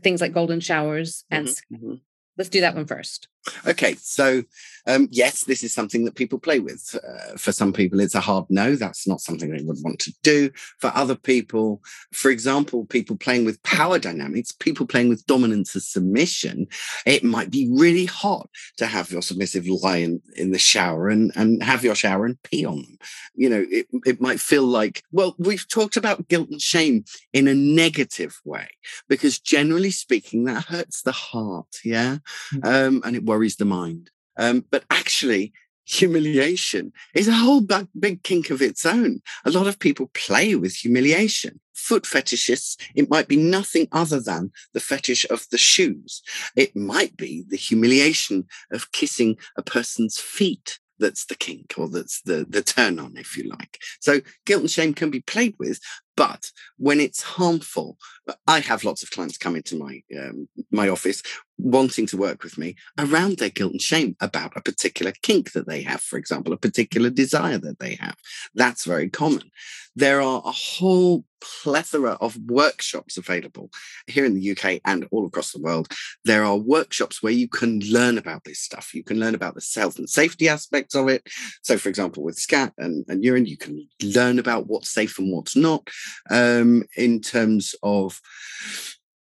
[0.04, 2.02] things like golden showers and Mhm, mhm.
[2.40, 3.28] Let's do that one first.
[3.66, 4.44] Okay, so
[4.88, 6.96] um, yes, this is something that people play with.
[6.96, 8.76] Uh, for some people, it's a hard no.
[8.76, 10.50] That's not something they would want to do.
[10.80, 15.84] For other people, for example, people playing with power dynamics, people playing with dominance and
[15.84, 16.68] submission,
[17.06, 21.32] it might be really hot to have your submissive lie in, in the shower and,
[21.36, 22.98] and have your shower and pee on them.
[23.36, 27.48] You know, it, it might feel like, well, we've talked about guilt and shame in
[27.48, 28.68] a negative way
[29.08, 31.78] because generally speaking, that hurts the heart.
[31.84, 32.18] Yeah.
[32.54, 32.66] Mm.
[32.66, 34.10] Um, and it worries the mind.
[34.38, 35.54] Um, but actually,
[35.86, 39.22] humiliation is a whole big, big kink of its own.
[39.46, 41.60] A lot of people play with humiliation.
[41.74, 46.22] Foot fetishists, it might be nothing other than the fetish of the shoes.
[46.56, 50.80] It might be the humiliation of kissing a person's feet.
[51.00, 53.80] That's the kink or that's the, the turn on, if you like.
[54.02, 55.80] So guilt and shame can be played with,
[56.18, 57.98] but when it's harmful,
[58.46, 61.24] I have lots of clients come into my um, my office
[61.60, 65.68] wanting to work with me around their guilt and shame about a particular kink that
[65.68, 68.16] they have, for example, a particular desire that they have.
[68.56, 69.52] That's very common.
[69.96, 73.70] There are a whole plethora of workshops available
[74.08, 75.92] here in the UK and all across the world.
[76.24, 78.94] There are workshops where you can learn about this stuff.
[78.94, 81.28] You can learn about the health and safety aspects of it.
[81.64, 85.32] So, for example, with scat and, and urine, you can learn about what's safe and
[85.34, 85.90] what's not
[86.30, 88.22] um, in terms of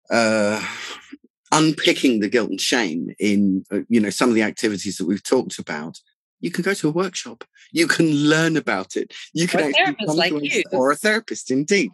[0.09, 0.65] uh,
[1.53, 5.23] unpicking the guilt and shame in uh, you know some of the activities that we've
[5.23, 5.99] talked about
[6.43, 7.45] you can go to a workshop.
[7.71, 9.13] You can learn about it.
[9.33, 10.63] You can Or a actually therapist come like to you.
[10.73, 11.91] or a therapist indeed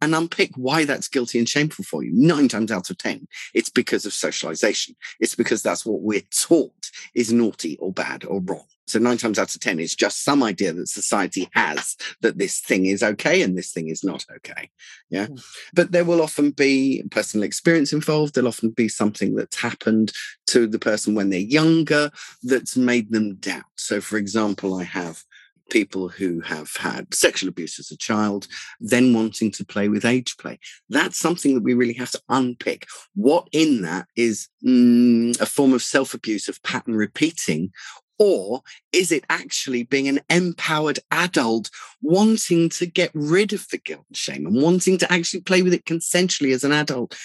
[0.00, 2.10] and unpick why that's guilty and shameful for you.
[2.14, 4.96] Nine times out of ten it's because of socialization.
[5.20, 9.38] It's because that's what we're taught is naughty or bad or wrong so nine times
[9.38, 13.42] out of ten it's just some idea that society has that this thing is okay
[13.42, 14.70] and this thing is not okay
[15.10, 15.26] yeah?
[15.26, 15.44] Mm.
[15.72, 18.34] but there will often be personal experience involved.
[18.34, 20.12] There'll often be something that's happened
[20.48, 22.10] to the person when they're younger
[22.42, 23.64] that's made them doubt.
[23.76, 25.24] So for example i have
[25.70, 28.46] people who have had sexual abuse as a child
[28.80, 30.58] then wanting to play with age play.
[30.88, 32.86] That's something that we really have to unpick.
[33.14, 37.72] What in that is mm, a form of self-abuse of pattern repeating
[38.20, 38.60] or
[38.92, 41.70] is it actually being an empowered adult
[42.02, 45.72] wanting to get rid of the guilt and shame and wanting to actually play with
[45.72, 47.18] it consensually as an adult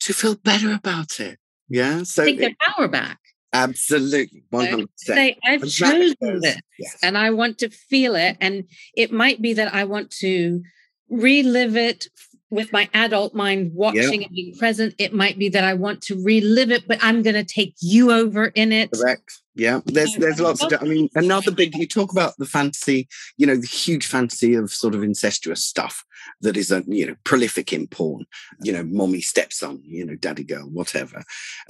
[0.00, 1.38] to feel better about it?
[1.68, 2.02] Yeah.
[2.02, 3.18] So Take their power back.
[3.54, 5.16] absolutely, one hundred percent.
[5.16, 6.98] Say, I've chosen this yes.
[7.02, 8.36] and I want to feel it.
[8.40, 10.62] And it might be that I want to
[11.08, 12.08] relive it
[12.52, 14.94] with my adult mind watching and being present.
[14.98, 18.12] It might be that I want to relive it, but I'm going to take you
[18.12, 18.92] over in it.
[18.92, 19.40] Correct.
[19.54, 20.72] Yeah, there's there's lots of.
[20.80, 21.74] I mean, another big.
[21.74, 26.04] You talk about the fantasy, you know, the huge fantasy of sort of incestuous stuff
[26.40, 28.24] that is a you know prolific in porn.
[28.62, 31.22] You know, mommy stepson, you know, daddy girl, whatever.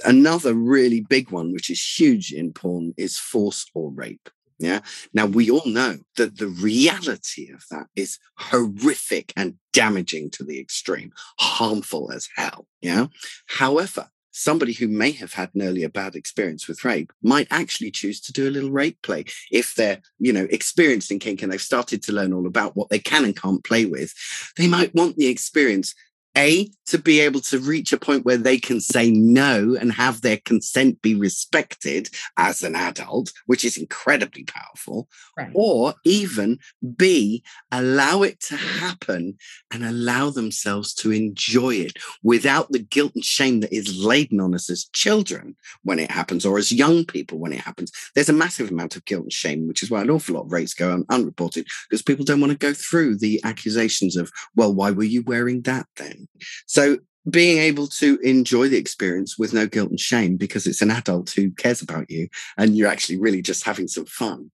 [0.05, 4.29] Another really big one, which is huge in porn, is force or rape.
[4.63, 4.79] Yeah.
[5.13, 10.59] Now we all know that the reality of that is horrific and damaging to the
[10.59, 12.65] extreme, harmful as hell.
[12.81, 13.07] Yeah.
[13.47, 18.21] However, somebody who may have had an earlier bad experience with rape might actually choose
[18.21, 21.61] to do a little rape play if they're you know experienced in kink and they've
[21.61, 24.13] started to learn all about what they can and can't play with
[24.57, 25.93] they might want the experience
[26.37, 30.21] a to be able to reach a point where they can say no and have
[30.21, 35.51] their consent be respected as an adult which is incredibly powerful Right.
[35.55, 36.59] or even
[36.95, 39.35] b allow it to happen
[39.71, 44.53] and allow themselves to enjoy it without the guilt and shame that is laden on
[44.53, 47.91] us as children when it happens or as young people when it happens.
[48.13, 50.51] There's a massive amount of guilt and shame, which is why an awful lot of
[50.51, 54.73] rapes go un- unreported because people don't want to go through the accusations of, well,
[54.73, 56.22] why were you wearing that then?
[56.67, 56.97] So
[57.29, 61.29] being able to enjoy the experience with no guilt and shame because it's an adult
[61.31, 64.51] who cares about you and you're actually really just having some fun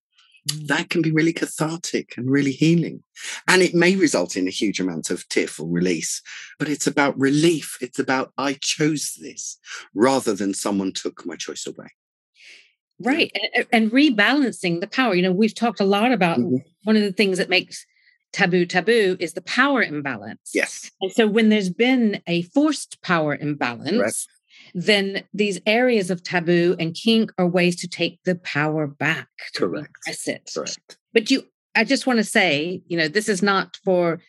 [0.65, 3.03] that can be really cathartic and really healing.
[3.47, 6.21] And it may result in a huge amount of tearful release,
[6.57, 7.77] but it's about relief.
[7.81, 9.59] It's about, I chose this
[9.93, 11.89] rather than someone took my choice away.
[12.99, 13.31] Right.
[13.53, 15.15] And, and rebalancing the power.
[15.15, 16.63] You know, we've talked a lot about Mhm.
[16.83, 17.85] one of the things that makes
[18.33, 20.51] taboo taboo is the power imbalance.
[20.53, 20.91] Yes.
[21.01, 24.27] And so when there's been a forced power imbalance, Correct.
[24.73, 29.27] then these areas of taboo and kink are ways to take the power back.
[29.53, 29.93] to Correct.
[30.05, 30.51] repress it.
[30.53, 30.97] Correct.
[31.13, 31.43] But you,
[31.75, 34.21] I just want to say, you know, this is not for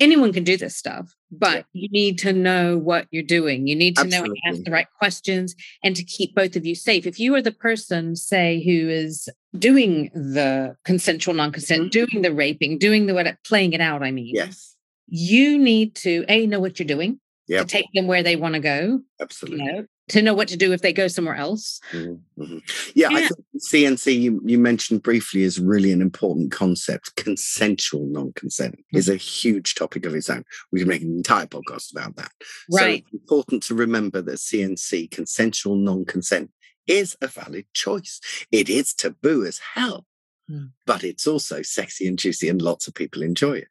[0.00, 3.66] anyone can do this stuff, but you need to know what you're doing.
[3.66, 5.54] You need to know and ask the right questions
[5.84, 7.06] and to keep both of you safe.
[7.06, 9.28] If you are the person, say, who is
[9.58, 11.90] doing the consensual non-consent, Mhm.
[11.90, 14.74] doing the raping, doing the what, playing it out, I mean, Yes.
[15.08, 17.62] you need to a know what you're doing Yep.
[17.62, 19.64] to take them where they want to go, you Absolutely.
[19.64, 21.80] know, to know what to do if they go somewhere else.
[21.92, 22.62] Mhm, mhm.
[22.94, 27.16] Yeah, I think CNC you, you mentioned briefly is really an important concept.
[27.16, 28.98] Consensual non-consent Mm.
[28.98, 30.44] is a huge topic of its own.
[30.70, 32.30] We can make an entire podcast about that.
[32.70, 33.02] So Right.
[33.04, 36.50] it's important to remember that CNC, consensual non-consent,
[36.86, 38.20] is a valid choice.
[38.52, 40.06] It is taboo as hell,
[40.48, 40.70] Mm.
[40.84, 43.68] but it's also sexy and juicy, and lots of people enjoy it.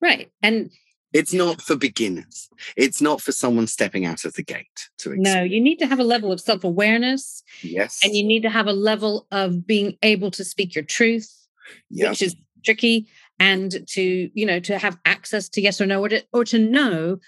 [0.00, 0.30] Right.
[0.40, 0.70] And
[1.14, 2.50] It's not for beginners.
[2.76, 6.00] It's not for someone stepping out of the gate to no, you need to have
[6.00, 8.00] a level of self-awareness Yes.
[8.04, 11.32] and you need to have a level of being able to speak your truth
[11.88, 12.10] yeah.
[12.10, 13.06] which is tricky
[13.38, 16.58] and to you know to have access to yes or no or to, or to
[16.58, 17.18] know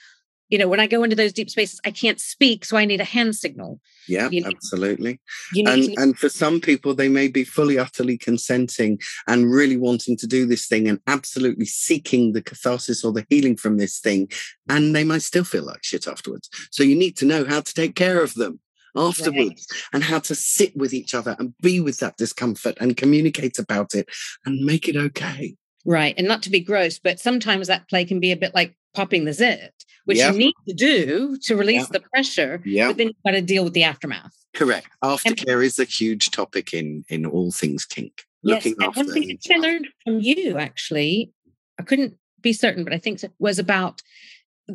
[0.49, 3.01] you know when i go into those deep spaces i can't speak so i need
[3.01, 5.21] a hand signal Yeah, you need- absolutely.
[5.53, 10.17] you and and for some people they may be fully utterly consenting and really wanting
[10.19, 14.29] to do this thing and absolutely seeking the catharsis or the healing from this thing
[14.69, 16.49] and they might still feel like shit afterwards.
[16.71, 18.61] So you need to know how to take care of them
[18.97, 23.59] afterwards and how to sit with each other and be with that discomfort and communicate
[23.59, 24.09] about it
[24.45, 25.55] and make it okay.
[25.85, 28.77] Right and not to be gross but sometimes that play can be a bit like
[28.97, 29.75] popping the zit
[30.07, 30.31] which Yeah.
[30.33, 31.95] you need to do to release Yeah.
[31.97, 35.79] the pressure yeah but then you've got to deal with the aftermath correct aftercare is
[35.79, 39.59] a huge topic in in all things kink yes looking and after one thing i
[39.67, 41.33] learned from you actually
[41.81, 42.15] i couldn't
[42.47, 43.97] be certain but i think it was about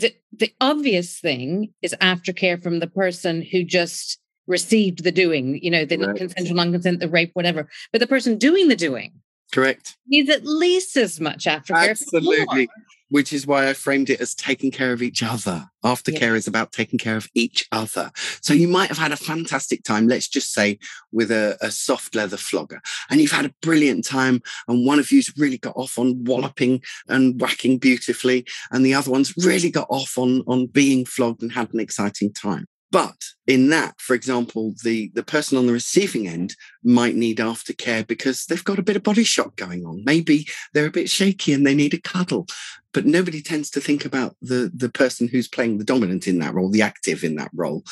[0.01, 0.10] the
[0.41, 5.86] the obvious thing is aftercare from the person who just received the doing, you know,
[5.86, 6.15] the Right.
[6.21, 7.62] consensual, non-consent, the rape, whatever.
[7.91, 9.12] But the person doing the doing
[9.51, 11.91] correct needs at least as much aftercare.
[11.91, 12.33] if not more.
[12.33, 12.69] Absolutely.
[13.09, 15.67] Which is why I framed it as taking care of each other.
[15.83, 18.09] Aftercare is about taking care of each other.
[18.39, 20.79] So you might have had a fantastic time, let's just say,
[21.11, 25.11] with a, a soft leather flogger, and you've had a brilliant time, and one of
[25.11, 29.87] you's really got off on walloping and whacking beautifully, and the other one's really got
[29.89, 32.65] off on, on being flogged and had an exciting time.
[32.91, 33.15] But
[33.47, 38.45] in that, for example, the, the person on the receiving end might need aftercare because
[38.45, 40.04] they've got a bit of body shock going on.
[40.04, 42.47] Maybe they're a bit shaky and they need a cuddle.
[42.93, 46.54] But nobody tends to think about the, the person who's playing the dominant in that
[46.54, 47.84] role, the active in that role,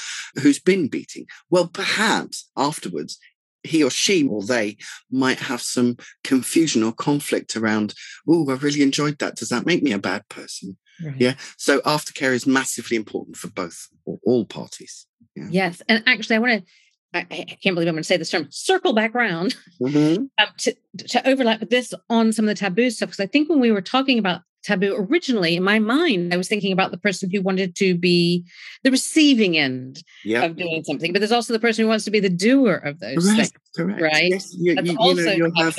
[0.41, 1.25] who's been beating.
[1.49, 3.17] Well, perhaps afterwards,
[3.63, 4.77] he or she or they
[5.09, 7.93] might have some confusion or conflict around,
[8.27, 9.37] oh, I really enjoyed that.
[9.37, 10.77] Does that make me a bad person?
[11.03, 11.15] Right.
[11.17, 11.33] Yeah.
[11.57, 15.05] So aftercare is massively important for both or all parties.
[15.35, 15.81] Yes.
[15.87, 16.71] And actually, I want to,
[17.17, 20.75] I, I can't believe I'm going to say this term, circle back around um, to,
[20.97, 23.09] to overlap with this on some of the taboo stuff.
[23.09, 26.49] Because I think when we were talking about taboo originally, in my mind, I was
[26.49, 28.45] thinking about the person who wanted to be
[28.83, 30.43] the receiving end Yeah.
[30.43, 32.99] of doing something, but there's also the person who wants to be the doer of
[32.99, 33.37] those Correct.
[33.37, 33.51] things.
[33.77, 34.01] Correct.
[34.01, 34.29] right?
[34.31, 35.77] Yes, you, That's you- you also know, you'll have.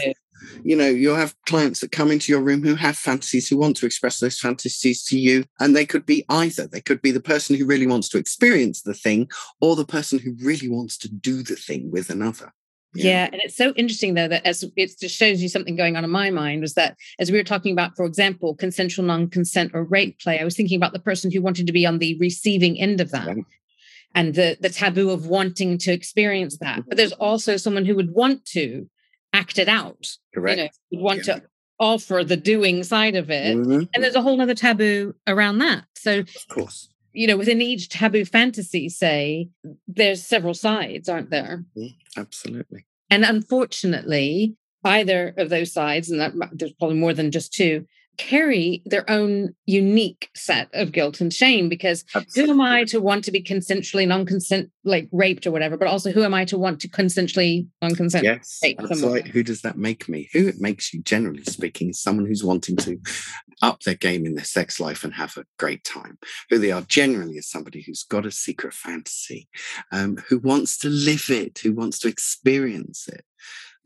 [0.63, 3.77] You know, you'll have clients that come into your room who have fantasies, who want
[3.77, 5.45] to express those fantasies to you.
[5.59, 6.67] And they could be either.
[6.67, 9.29] They could be the person who really wants to experience the thing
[9.61, 12.53] or the person who really wants to do the thing with another.
[12.95, 13.29] Yeah.
[13.33, 16.11] and it's so interesting though that as it just shows you something going on in
[16.11, 20.19] my mind was that as we were talking about, for example, consensual non-consent or rape
[20.19, 23.01] play, I was thinking about the person who wanted to be on the receiving end
[23.01, 23.29] of that.
[23.29, 23.43] Yeah.
[24.13, 26.81] And the the taboo of wanting to experience that.
[26.81, 26.89] Mm-hmm.
[26.89, 28.91] But there's also someone who would want to
[29.33, 30.17] act it out.
[30.35, 30.59] Correct.
[30.59, 31.35] You know, would want Yeah.
[31.41, 31.43] to
[31.79, 33.57] offer the doing side of it.
[33.57, 33.89] Mhm.
[33.95, 35.85] And there's a whole other taboo around that.
[35.97, 36.89] So Of course.
[37.13, 39.49] you know, within each taboo fantasy, say,
[39.89, 41.65] there's several sides, aren't there?
[41.77, 42.85] Mm, Absolutely.
[43.09, 47.87] And unfortunately, either of those sides, and that, there's probably more than just two,
[48.21, 52.05] carry their own unique set of guilt and shame because
[52.35, 56.13] who am I to want to be consensually non-consent, like raped or whatever, but also
[56.13, 58.23] who am I to want to consensually non-consent?
[58.23, 59.21] Yes, take that's someone.
[59.21, 59.27] right.
[59.27, 60.29] Who does that make me?
[60.35, 63.01] Who it makes you, generally speaking, is someone who's wanting to
[63.63, 66.19] up their game in their sex life and have a great time.
[66.51, 69.49] Who they are generally is somebody who's got a secret fantasy,
[69.93, 73.25] um, who wants to live it, who wants to experience it.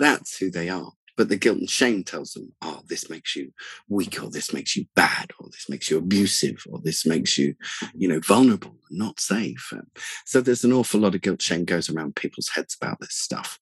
[0.00, 0.90] That's who they are.
[1.16, 3.52] But the guilt and shame tells them, oh, this makes you
[3.88, 7.54] weak, or this makes you bad, or this makes you abusive, or this makes you,
[7.94, 9.68] you know, vulnerable, not safe.
[9.72, 9.86] Um,
[10.24, 13.58] so there's an awful lot of guilt shame goes around people's heads about this stuff.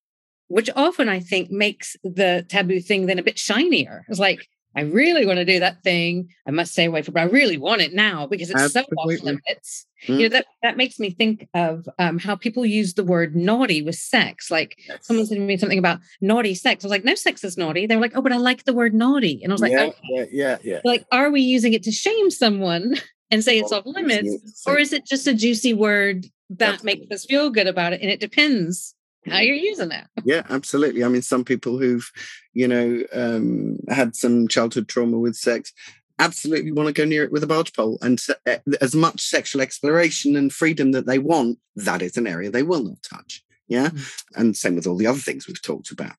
[0.49, 4.05] Which often I think makes the taboo thing then a bit shinier.
[4.09, 6.31] It's like, I really want to do that thing.
[6.47, 9.17] I must stay away from but I really want it now because it's Absolutely.
[9.17, 9.87] so off limits.
[10.07, 10.19] Mm.
[10.19, 13.83] You know, that, that makes me think of um, how people use the word naughty
[13.83, 14.51] with sex.
[14.51, 15.07] Like yes.
[15.07, 16.85] someone said to me something about naughty sex.
[16.85, 17.87] I was like, no sex is naughty.
[17.87, 19.41] They were like, oh, but I like the word naughty.
[19.43, 20.81] And I was like, yeah, yeah, yeah, yeah.
[20.85, 22.97] Like, are we using it to shame someone
[23.31, 24.63] and say it's off limits?
[24.67, 27.01] Or is it just a juicy word that Absolutely.
[27.01, 28.01] makes us feel good about it?
[28.01, 28.95] And it depends
[29.29, 30.05] how you're using it.
[30.25, 31.05] Yeah, absolutely.
[31.05, 32.11] I mean, some people who've,
[32.53, 35.73] you know, um, had some childhood trauma with sex
[36.19, 37.99] absolutely want to go near it with a barge pole.
[38.03, 42.51] And uh, as much sexual exploration and freedom that they want, that is an area
[42.51, 43.45] they will not touch.
[43.69, 43.89] Yeah.
[43.89, 44.41] Mm-hmm.
[44.41, 46.17] And same with all the other things we've talked about.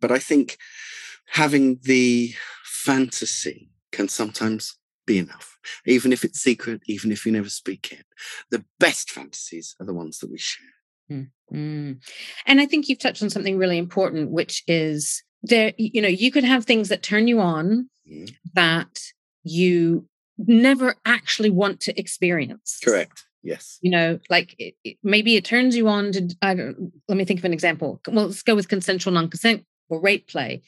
[0.00, 0.58] But I think
[1.26, 2.34] having the
[2.64, 8.06] fantasy can sometimes be enough, even if it's secret, even if you never speak it.
[8.50, 10.66] The best fantasies are the ones that we share.
[11.54, 11.92] Mm-hmm.
[12.46, 16.30] And I think you've touched on something really important, which is there, you know, you
[16.30, 18.26] could have things that turn you on mm-hmm.
[18.54, 19.00] that
[19.42, 22.80] you never actually want to experience.
[22.82, 23.24] Correct.
[23.42, 23.78] Yes.
[23.82, 27.26] You know, like it, it, maybe it turns you on to, I don't, let me
[27.26, 28.00] think of an example.
[28.08, 30.62] Well, let's go with consensual non consent or rape play.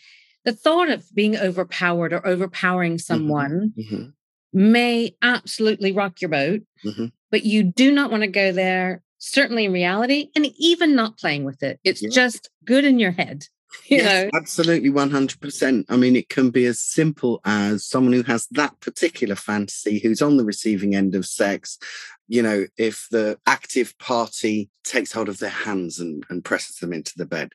[0.45, 2.99] The thought of being overpowered or overpowering mm-hmm.
[2.99, 4.09] someone mm-hmm.
[4.53, 7.07] may absolutely rock your boat, mm-hmm.
[7.30, 11.45] but you do not want to go there certainly in reality and even not playing
[11.45, 11.81] with it.
[11.85, 12.11] It's yeah.
[12.11, 13.47] just good in your head.
[13.89, 14.39] You yes, know?
[14.39, 15.85] absolutely 100%.
[15.91, 20.22] I mean, it can be as simple as someone who has that particular fantasy who's
[20.22, 21.79] on the receiving end of sex.
[22.27, 26.95] You know, if the active party takes hold of their hands and, and presses them
[26.95, 27.53] into the bed,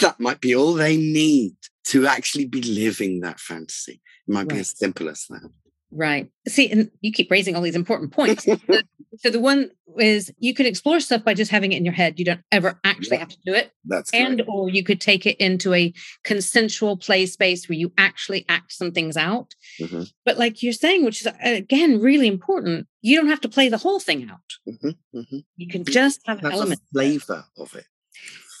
[0.00, 1.56] that might be all they need
[1.86, 4.00] to actually be living that fantasy.
[4.28, 4.50] It might right.
[4.50, 5.50] be as simple as that.
[5.94, 6.28] Right.
[6.48, 8.44] See, and you keep raising all these important points.
[9.18, 12.18] so the one is you could explore stuff by just having it in your head.
[12.18, 13.70] You don't ever actually yeah, have to do it.
[13.84, 18.44] That's and or you could take it into a consensual play space where you actually
[18.48, 19.54] act some things out.
[19.80, 20.02] Mm-hmm.
[20.24, 23.78] But like you're saying, which is again really important, you don't have to play the
[23.78, 24.40] whole thing out.
[24.68, 25.38] Mm-hmm, mm-hmm.
[25.56, 27.86] You can just have an element flavor of it.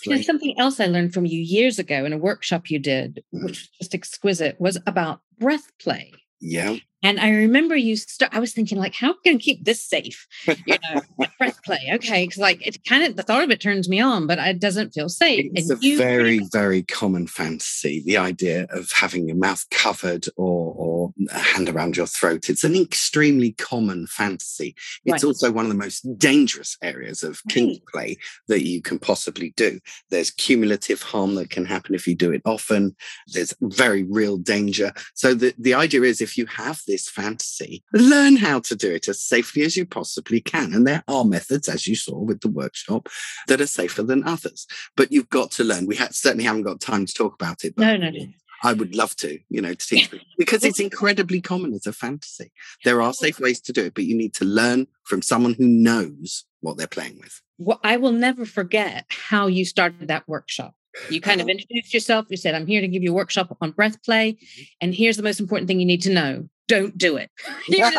[0.04, 3.24] You know, something else I learned from you years ago in a workshop you did,
[3.34, 3.46] mm-hmm.
[3.46, 6.12] which was just exquisite, was about breath play.
[6.40, 6.76] Yeah.
[7.04, 10.26] And I remember you start, I was thinking, like, how can I keep this safe?
[10.66, 11.90] You know, breath play.
[11.94, 12.26] Okay.
[12.26, 14.94] Cause like it kind of, the thought of it turns me on, but it doesn't
[14.94, 15.50] feel safe.
[15.52, 18.02] It's and a very, very common fantasy.
[18.06, 22.48] The idea of having your mouth covered or, or a hand around your throat.
[22.48, 24.74] It's an extremely common fantasy.
[25.04, 25.24] It's right.
[25.24, 28.16] also one of the most dangerous areas of kink play
[28.48, 29.80] that you can possibly do.
[30.08, 32.96] There's cumulative harm that can happen if you do it often.
[33.26, 34.92] There's very real danger.
[35.12, 38.92] So the, the idea is if you have this this fantasy, learn how to do
[38.92, 40.72] it as safely as you possibly can.
[40.72, 43.08] And there are methods, as you saw with the workshop,
[43.48, 44.68] that are safer than others.
[44.96, 45.86] But you've got to learn.
[45.86, 47.76] We ha- certainly haven't got time to talk about it.
[47.76, 48.26] no, no, no.
[48.62, 51.92] I would love to, you know, to teach people because it's incredibly common as a
[51.92, 52.50] fantasy.
[52.84, 55.66] There are safe ways to do it, but you need to learn from someone who
[55.66, 57.42] knows what they're playing with.
[57.58, 60.74] Well, I will never forget how you started that workshop.
[61.10, 62.26] You kind of introduced yourself.
[62.28, 64.32] You said, I'm here to give you a workshop on breath play.
[64.32, 64.62] Mm-hmm.
[64.80, 67.30] And here's the most important thing you need to know don't do it.
[67.68, 67.90] yeah,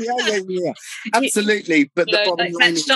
[0.00, 0.72] yeah, yeah,
[1.14, 1.90] absolutely.
[1.94, 2.90] But you the know, bottom line is,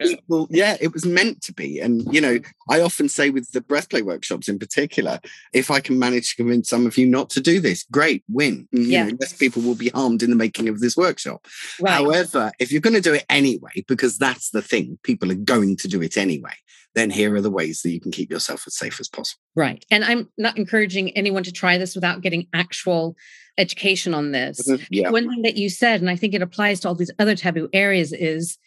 [0.00, 1.80] people, yeah, it was meant to be.
[1.80, 2.38] And you know,
[2.68, 5.20] I often say with the breath play workshops in particular,
[5.52, 8.68] if I can manage to convince some of you not to do this, great, win.
[8.72, 9.04] You yeah.
[9.04, 11.46] know, less people will be harmed in the making of this workshop.
[11.80, 11.94] Right.
[11.94, 15.76] However, if you're going to do it anyway, because that's the thing, people are going
[15.78, 16.54] to do it anyway
[16.94, 19.40] then here are the ways that you can keep yourself as safe as possible.
[19.54, 19.84] Right.
[19.90, 23.16] And I'm not encouraging anyone to try this without getting actual
[23.58, 24.68] education on this.
[24.90, 25.10] Yeah.
[25.10, 27.68] One thing that you said, and I think it applies to all these other taboo
[27.72, 28.58] areas, is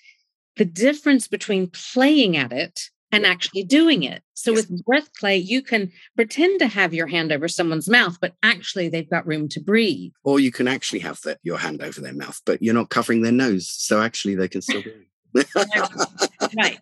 [0.57, 4.21] the difference between playing at it and actually doing it.
[4.33, 4.67] So yes.
[4.67, 8.89] with breath play, you can pretend to have your hand over someone's mouth, but actually
[8.89, 10.11] they've got room to breathe.
[10.23, 13.21] Or you can actually have the, your hand over their mouth, but you're not covering
[13.21, 13.69] their nose.
[13.69, 15.05] So actually they can still breathe.
[16.57, 16.79] right.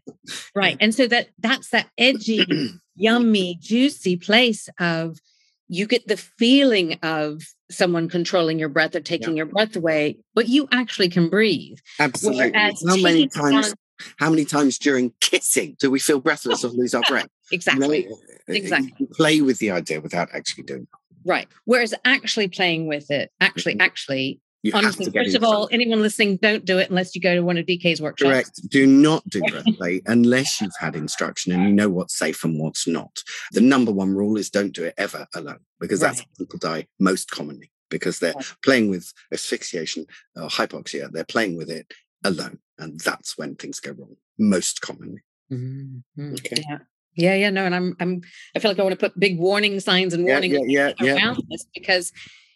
[0.56, 0.78] Right.
[0.80, 2.46] And so that that's that edgy,
[2.96, 5.20] yummy, juicy place of
[5.68, 7.42] you get the feeling of
[7.72, 9.38] someone controlling your breath or taking yeah.
[9.38, 11.80] your breath away, but you actually can breathe.
[12.00, 12.52] Absolutely.
[12.54, 13.70] how many times?
[13.70, 13.74] On,
[14.18, 17.30] how many times during kissing do we feel breathless or lose our breath?
[17.52, 18.04] exactly.
[18.04, 18.18] You know,
[18.48, 19.08] exactly.
[19.14, 20.90] play with the idea without actually doing it.
[21.24, 21.48] Right.
[21.64, 23.82] Whereas actually playing with it, actually, mm-hmm.
[23.82, 27.42] actually you Honestly, first of all, anyone listening, don't do it unless you go to
[27.42, 28.32] one of DK's workshops.
[28.32, 28.70] Correct.
[28.70, 32.88] Do not do breathplay unless you've had instruction and you know what's safe and what's
[32.88, 33.22] not.
[33.52, 36.10] The number one rule is don't do it ever alone because right.
[36.10, 38.56] that's how people die most commonly because they're right.
[38.64, 41.12] playing with asphyxiation or hypoxia.
[41.12, 41.94] They're playing with it
[42.24, 45.22] alone, and that's when things go wrong most commonly.
[45.52, 46.34] Mm-hmm.
[46.34, 46.64] Okay.
[46.68, 46.80] Yeah.
[47.18, 48.22] Yeah, yeah, no, and I'm, I'm,
[48.56, 51.16] I feel like I want to put big warning signs and warning yeah, yeah, yeah,
[51.16, 52.12] around this because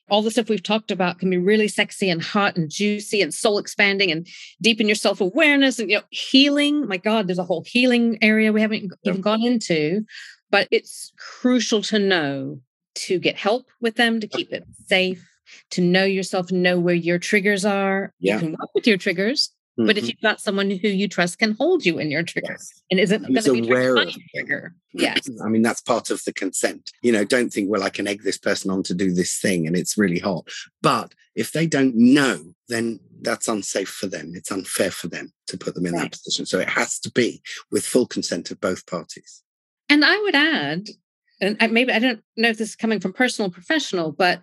[0.10, 3.34] all the stuff we've talked about can be really sexy and hot and juicy and
[3.34, 4.28] soul expanding and
[4.62, 6.88] deepen your self awareness and you know healing.
[6.88, 9.12] My God, there's a whole healing area we haven't yeah.
[9.12, 10.05] even gone into,
[10.49, 12.60] but it's crucial to know
[12.95, 15.26] to get help with them to keep it safe,
[15.72, 18.14] to know yourself, know where your triggers are.
[18.20, 18.36] Yeah.
[18.36, 19.88] You can work with your triggers, Mm-hmm.
[19.88, 20.09] But if mm-hmm.
[20.09, 22.82] you've got someone who you trust can hold you in your trigger yes.
[22.91, 24.75] and isn't going to be aware of trigger.
[24.91, 25.30] Yes.
[25.41, 26.91] I mean, that's part of the consent.
[27.01, 29.67] You know, don't think, well, I can egg this person on to do this thing
[29.67, 30.49] and it's really hot.
[30.82, 34.34] But if they don't know, then that's unsafe for them.
[34.36, 36.11] It's unfair for them to put them in right.
[36.11, 36.45] that position.
[36.45, 39.43] So it has to be with full consent of both parties.
[39.88, 40.88] And I would add,
[41.39, 44.41] and maybe I don't know if this is coming from personal or professional, but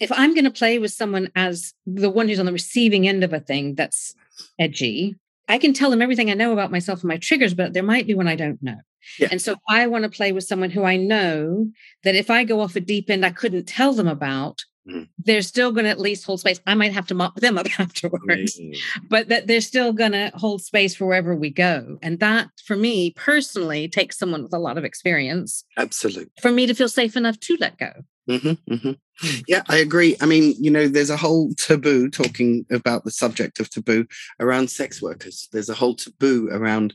[0.00, 3.22] if I'm going to play with someone as the one who's on the receiving end
[3.22, 4.14] of a thing that's
[4.58, 5.16] edgy.
[5.48, 8.06] I can tell them everything I know about myself and my triggers, but there might
[8.06, 8.78] be one I don't know.
[9.18, 9.28] Yeah.
[9.30, 11.70] And so I want to play with someone who I know
[12.04, 15.08] that if I go off a deep end I couldn't tell them about, mm.
[15.18, 16.60] they're still going to at least hold space.
[16.66, 18.76] I might have to mop them up afterwards, mm.
[19.08, 21.98] but that they're still going to hold space for wherever we go.
[22.02, 25.64] And that, for me personally, takes someone with a lot of experience.
[25.76, 26.30] Absolutely.
[26.40, 27.92] For me to feel safe enough to let go.
[28.28, 28.92] Mm-hmm, mm-hmm.
[29.46, 30.16] Yeah, I agree.
[30.20, 34.06] I mean, you know, there's a whole taboo talking about the subject of taboo
[34.38, 35.48] around sex workers.
[35.52, 36.94] There's a whole taboo around,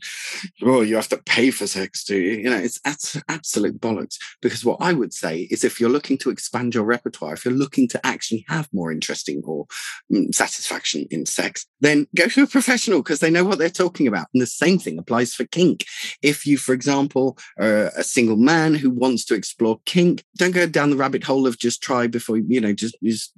[0.62, 2.38] oh, you have to pay for sex, do you?
[2.38, 2.80] You know, it's
[3.28, 4.16] absolute bollocks.
[4.42, 7.54] Because what I would say is if you're looking to expand your repertoire, if you're
[7.54, 9.66] looking to actually have more interesting or
[10.12, 14.06] mm, satisfaction in sex, then go to a professional because they know what they're talking
[14.06, 14.26] about.
[14.34, 15.84] And the same thing applies for kink.
[16.22, 20.66] If you, for example, are a single man who wants to explore kink, don't go
[20.66, 23.32] down the rabbit hole of just try before you know just just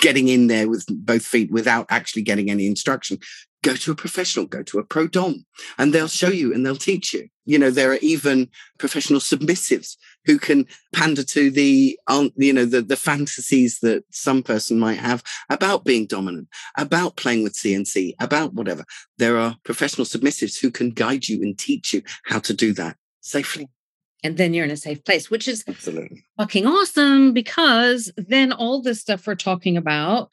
[0.00, 3.18] getting in there with both feet without actually getting any instruction.
[3.62, 5.44] Go to a professional go to a pro dom
[5.78, 7.28] and they'll show you and they'll teach you.
[7.44, 8.48] You know there are even
[8.78, 14.42] professional submissives who can pander to the um, you know the, the fantasies that some
[14.42, 16.48] person might have about being dominant
[16.78, 18.84] about playing with cnc about whatever.
[19.18, 22.96] There are professional submissives who can guide you and teach you how to do that
[23.20, 23.68] safely
[24.24, 26.24] and then you're in a safe place, which is Absolutely.
[26.38, 30.30] fucking awesome because then all this stuff we're talking about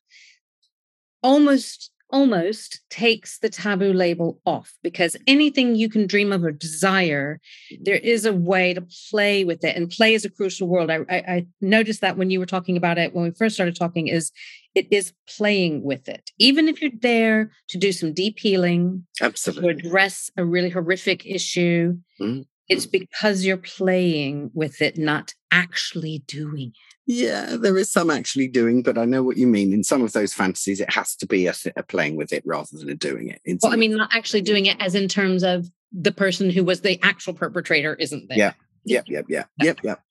[1.22, 7.40] almost almost takes the taboo label off because anything you can dream of or desire
[7.84, 10.98] there is a way to play with it and play is a crucial word I,
[11.10, 14.08] I, I noticed that when you were talking about it when we first started talking
[14.08, 14.32] is
[14.76, 19.76] it is playing with it even if you're there to do some deep healing absolutely
[19.76, 22.42] to address a really horrific issue mm-hmm.
[22.72, 26.96] It's because you're playing with it, not actually doing it.
[27.08, 29.74] Yeah, there is some actually doing, but I know what you mean.
[29.74, 32.78] In some of those fantasies, it has to be a, a playing with it rather
[32.78, 33.42] than a doing it.
[33.44, 36.64] In well, I mean, not actually doing it as in terms of the person who
[36.64, 38.38] was the actual perpetrator isn't there.
[38.38, 38.54] Yeah,
[38.86, 40.02] yep, yep, yep, yep, yep.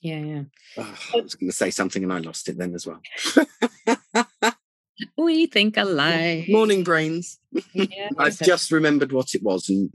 [0.00, 0.42] Yeah, yeah.
[0.78, 3.02] Oh, I was going to say something and I lost it then as well.
[5.18, 6.46] we think alike.
[6.48, 7.38] Morning brains.
[7.72, 9.90] Yeah, I've just remembered what it was, and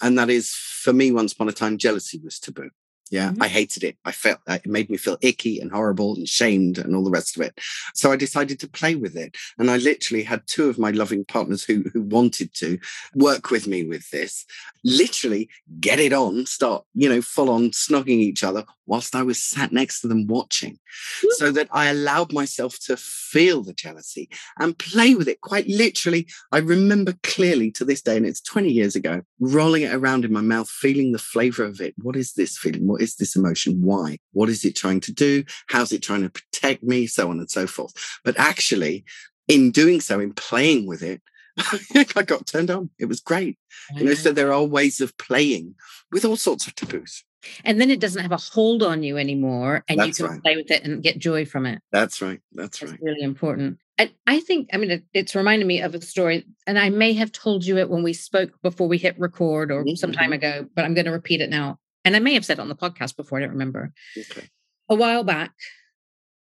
[0.00, 1.12] and that is for me.
[1.12, 2.70] Once upon a time, jealousy was taboo.
[3.10, 3.42] Yeah, mm-hmm.
[3.42, 3.96] I hated it.
[4.04, 7.36] I felt it made me feel icky and horrible and shamed and all the rest
[7.36, 7.58] of it.
[7.94, 9.36] So I decided to play with it.
[9.58, 12.78] And I literally had two of my loving partners who, who wanted to
[13.14, 14.46] work with me with this,
[14.84, 15.48] literally
[15.80, 19.72] get it on, start, you know, full on snogging each other whilst I was sat
[19.72, 20.72] next to them watching.
[20.74, 21.28] Mm-hmm.
[21.32, 26.26] So that I allowed myself to feel the jealousy and play with it quite literally.
[26.52, 30.32] I remember clearly to this day, and it's 20 years ago, rolling it around in
[30.32, 31.94] my mouth, feeling the flavor of it.
[31.98, 32.86] What is this feeling?
[32.86, 33.82] What is this emotion?
[33.82, 34.18] Why?
[34.32, 35.44] What is it trying to do?
[35.68, 37.06] How's it trying to protect me?
[37.06, 37.92] So on and so forth.
[38.24, 39.04] But actually,
[39.48, 41.22] in doing so, in playing with it,
[42.16, 42.90] I got turned on.
[42.98, 43.58] It was great.
[43.96, 45.74] You know, so there are ways of playing
[46.12, 47.24] with all sorts of taboos.
[47.64, 50.42] And then it doesn't have a hold on you anymore, and That's you can right.
[50.42, 51.80] play with it and get joy from it.
[51.90, 52.40] That's right.
[52.52, 53.00] That's, That's right.
[53.02, 53.78] Really important.
[53.98, 57.14] I, I think, I mean, it, it's reminded me of a story, and I may
[57.14, 59.94] have told you it when we spoke before we hit record or mm-hmm.
[59.94, 60.34] some time mm-hmm.
[60.34, 62.68] ago, but I'm going to repeat it now and I may have said it on
[62.68, 63.92] the podcast before, I don't remember.
[64.16, 64.48] Okay.
[64.88, 65.52] A while back,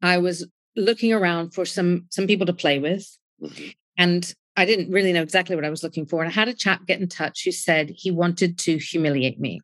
[0.03, 0.47] I was
[0.77, 3.07] looking around for some some people to play with.
[3.43, 3.69] Mm-hmm.
[3.97, 6.23] And I didn't really know exactly what I was looking for.
[6.23, 9.61] And I had a chap get in touch who said he wanted to humiliate me.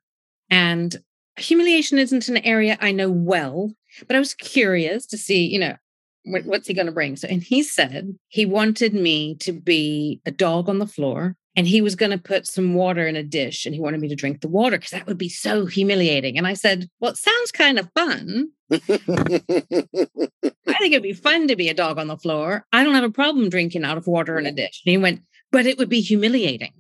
[0.51, 0.97] And
[1.37, 3.73] humiliation isn't an area I know well,
[4.07, 5.77] but I was curious to see, you know,
[6.25, 7.17] what's he going to bring?
[7.17, 11.67] So, and he said he wanted me to be a dog on the floor and
[11.67, 14.15] he was going to put some water in a dish and he wanted me to
[14.15, 16.39] drink the water because that would be so humiliating.
[16.39, 18.51] And I said, Well, it sounds kind of fun.
[18.71, 18.79] I
[20.79, 22.65] think it'd be fun to be a dog on the floor.
[22.73, 24.83] I don't have a problem drinking out of water in a dish.
[24.85, 26.73] And he went, But it would be humiliating.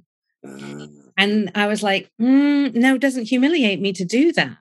[0.47, 0.87] Uh.
[1.18, 4.57] And I was like, mm, No, it doesn't humiliate me to do that.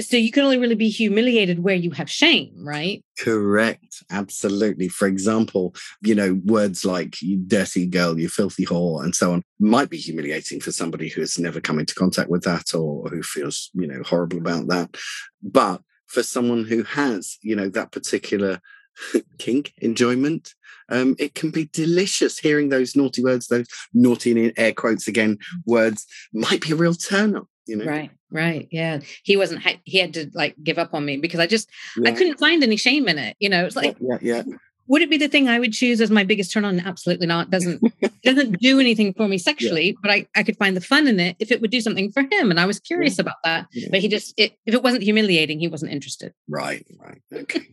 [0.00, 3.04] So you can only really be humiliated where you have shame, right?
[3.18, 4.02] Correct.
[4.10, 4.88] Absolutely.
[4.88, 9.42] For example, you know, words like you dirty girl, you filthy whore, and so on
[9.58, 13.22] might be humiliating for somebody who has never come into contact with that or who
[13.22, 14.96] feels, you know, horrible about that.
[15.42, 18.60] But for someone who has, you know, that particular
[19.38, 20.54] kink enjoyment,
[20.88, 25.38] um, it can be delicious hearing those naughty words, those naughty in air quotes again
[25.66, 27.46] words might be a real turn up.
[27.66, 27.84] You know?
[27.84, 29.00] Right, right, yeah.
[29.22, 29.62] He wasn't.
[29.84, 32.10] He had to like give up on me because I just yeah.
[32.10, 33.36] I couldn't find any shame in it.
[33.38, 34.42] You know, it's like yeah, yeah.
[34.90, 36.80] Would it be the thing I would choose as my biggest turn on?
[36.80, 37.48] Absolutely not.
[37.50, 37.80] Doesn't
[38.24, 39.92] doesn't do anything for me sexually, yeah.
[40.02, 42.22] but I, I could find the fun in it if it would do something for
[42.22, 42.50] him.
[42.50, 43.22] And I was curious yeah.
[43.22, 43.66] about that.
[43.72, 43.88] Yeah.
[43.90, 46.34] But he just it, if it wasn't humiliating, he wasn't interested.
[46.48, 47.22] Right, right.
[47.32, 47.68] Okay.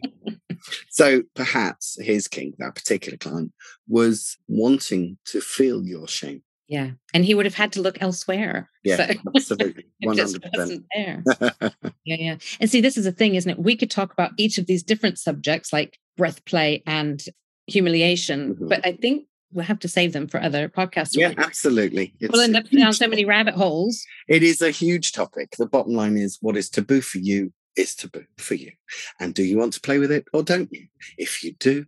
[0.90, 3.52] so perhaps his kink that particular client,
[3.88, 6.44] was wanting to feel your shame.
[6.68, 6.92] Yeah.
[7.14, 8.70] And he would have had to look elsewhere.
[8.84, 9.86] Yeah, so absolutely.
[10.04, 10.84] 100%.
[10.94, 11.24] there.
[12.04, 12.36] yeah, yeah.
[12.60, 13.60] And see, this is a thing, isn't it?
[13.60, 17.24] We could talk about each of these different subjects like breath play and
[17.68, 18.68] humiliation, mm-hmm.
[18.68, 21.16] but I think we'll have to save them for other podcasts.
[21.16, 22.14] Yeah, absolutely.
[22.20, 24.06] It's we'll end up down so many rabbit holes.
[24.28, 25.56] It is a huge topic.
[25.58, 28.72] The bottom line is what is taboo for you is taboo for you.
[29.20, 30.88] And do you want to play with it or don't you?
[31.18, 31.86] If you do,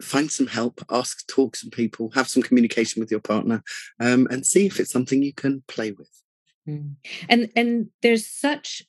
[0.00, 3.62] find some help, ask, talk some people, have some communication with your partner,
[3.98, 6.10] um, and see if it's something you can play with.
[6.68, 6.96] Mm.
[7.28, 8.82] And and there's such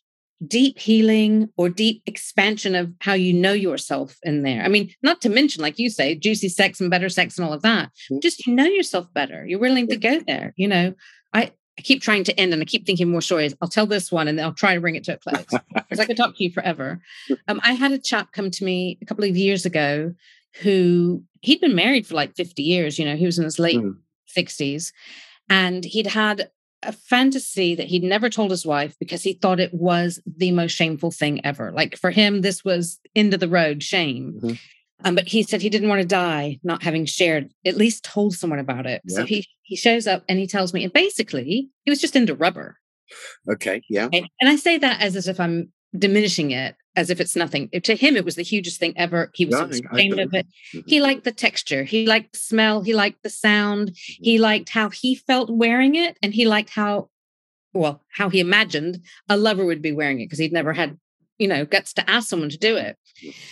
[0.46, 4.64] deep healing or deep expansion of how you know yourself in there.
[4.64, 7.54] I mean, not to mention, like you say, juicy sex and better sex and all
[7.54, 7.92] of that.
[8.12, 8.22] Mm.
[8.22, 9.46] Just you know yourself better.
[9.46, 10.54] You're willing to go there.
[10.58, 10.94] You know,
[11.34, 13.56] I I keep trying to end and I keep thinking more stories.
[13.62, 16.00] I'll tell this one and then I'll try to bring it to a close because
[16.00, 17.02] I could talk to you forever.
[17.48, 20.14] Um, I had a chap come to me a couple of years ago
[20.62, 23.80] who he'd been married for like 50 years, you know, he was in his late
[23.80, 23.96] mm.
[24.36, 24.92] 60s
[25.50, 26.50] and he'd had
[26.84, 30.72] a fantasy that he'd never told his wife because he thought it was the most
[30.72, 31.72] shameful thing ever.
[31.72, 34.40] Like for him, this was end of the road shame.
[34.42, 34.56] Mm-hmm.
[35.04, 38.34] Um, but he said he didn't want to die not having shared, at least told
[38.36, 39.02] someone about it.
[39.06, 39.18] Yeah.
[39.18, 42.36] So he he shows up and he tells me, and basically he was just into
[42.36, 42.78] rubber.
[43.50, 44.10] Okay, yeah.
[44.14, 47.70] And, and I say that as if I'm diminishing it as if it's nothing.
[47.70, 49.32] To him, it was the hugest thing ever.
[49.34, 50.48] He was yeah, ashamed of it.
[50.86, 51.84] He liked the texture.
[51.84, 52.82] He liked the smell.
[52.82, 53.90] He liked the sound.
[53.90, 54.24] Mm-hmm.
[54.24, 56.18] He liked how he felt wearing it.
[56.22, 57.10] And he liked how,
[57.74, 60.98] well, how he imagined a lover would be wearing it because he'd never had,
[61.38, 62.98] you know, guts to ask someone to do it.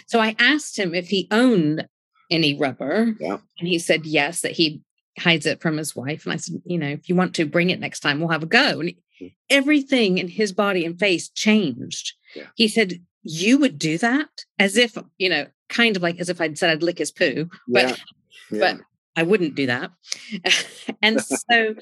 [0.08, 1.88] So I asked him if he owned
[2.30, 3.16] any rubber.
[3.20, 3.38] Yeah.
[3.60, 4.82] And he said yes, that he
[5.18, 6.26] hides it from his wife.
[6.26, 8.44] And I said, you know, if you want to bring it next time, we'll have
[8.44, 8.82] a go.
[8.82, 9.28] And hmm.
[9.50, 12.14] everything in his body and face changed.
[12.36, 12.48] Yeah.
[12.56, 16.40] He said, you would do that as if you know kind of like as if
[16.42, 17.96] i'd said i'd lick his poo but yeah.
[18.52, 18.60] Yeah.
[18.60, 19.92] but i wouldn't do that.
[21.02, 21.76] And so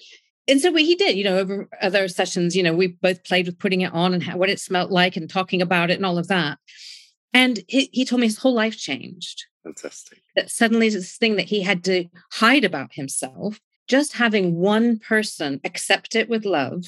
[0.49, 3.45] and so we, he did you know over other sessions you know we both played
[3.45, 6.05] with putting it on and how, what it smelled like and talking about it and
[6.05, 6.57] all of that.
[7.33, 9.45] And he, he told me his whole life changed.
[9.63, 10.21] Fantastic.
[10.35, 15.61] That suddenly this thing that he had to hide about himself just having one person
[15.63, 16.83] accept it with love.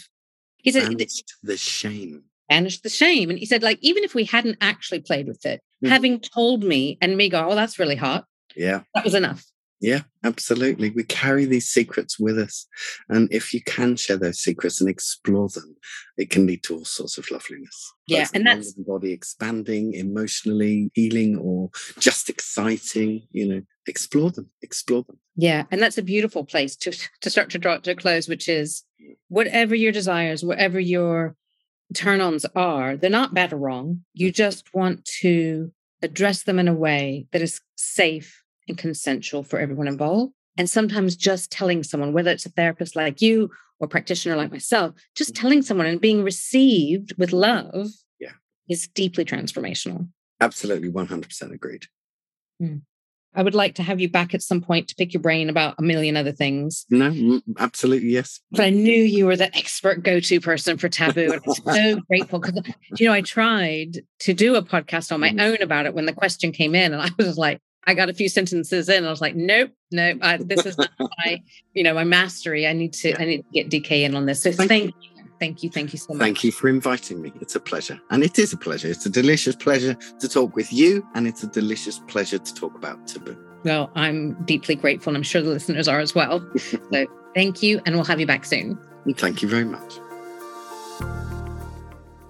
[0.57, 0.97] He said
[1.43, 3.29] the shame banished the shame.
[3.29, 5.91] And he said, like, even if we hadn't actually played with it, mm-hmm.
[5.91, 8.25] having told me and me go, oh, that's really hot.
[8.55, 8.81] Yeah.
[8.95, 9.45] That was enough.
[9.81, 10.89] Yeah, absolutely.
[10.89, 12.67] We carry these secrets with us.
[13.07, 15.77] And if you can share those secrets and explore them,
[16.17, 17.93] it can lead to all sorts of loveliness.
[18.05, 18.27] Yeah.
[18.33, 25.03] and that's the body expanding, emotionally healing, or just exciting, you know, explore them, explore
[25.03, 25.17] them.
[25.37, 25.63] Yeah.
[25.71, 26.91] And that's a beautiful place to,
[27.21, 28.83] to start to draw it to a close, which is
[29.29, 31.37] whatever your desires, whatever your
[31.93, 34.03] turn ons are, they're not bad or wrong.
[34.13, 35.71] You just want to
[36.01, 40.33] address them in a way that is safe and consensual for everyone involved.
[40.57, 44.93] And sometimes just telling someone, whether it's a therapist like you or practitioner like myself,
[45.15, 45.41] just mm-hmm.
[45.41, 47.87] telling someone and being received with love
[48.19, 48.33] yeah.
[48.67, 50.07] is deeply transformational.
[50.41, 51.85] Absolutely, 100% agreed.
[52.61, 52.81] Mm.
[53.35, 55.75] I would like to have you back at some point to pick your brain about
[55.77, 56.85] a million other things.
[56.89, 58.39] No, absolutely, yes.
[58.51, 61.33] But I knew you were the expert go to person for taboo.
[61.33, 62.61] And I'm so grateful because,
[62.97, 65.39] you know, I tried to do a podcast on my mm-hmm.
[65.39, 66.93] own about it when the question came in.
[66.93, 69.05] And I was like, I got a few sentences in.
[69.05, 71.41] I was like, nope, nope, I, this is not my,
[71.73, 72.67] you know, my mastery.
[72.67, 74.43] I need to, I need to get DK in on this.
[74.43, 75.08] So thank, thank you.
[75.39, 75.69] Thank you.
[75.69, 76.21] Thank you so much.
[76.21, 77.31] Thank you for inviting me.
[77.39, 77.99] It's a pleasure.
[78.09, 78.89] And it is a pleasure.
[78.89, 81.07] It's a delicious pleasure to talk with you.
[81.15, 83.37] And it's a delicious pleasure to talk about taboo.
[83.63, 85.11] Well, I'm deeply grateful.
[85.11, 86.45] And I'm sure the listeners are as well.
[86.57, 87.81] so thank you.
[87.85, 88.77] And we'll have you back soon.
[89.15, 89.99] Thank you very much.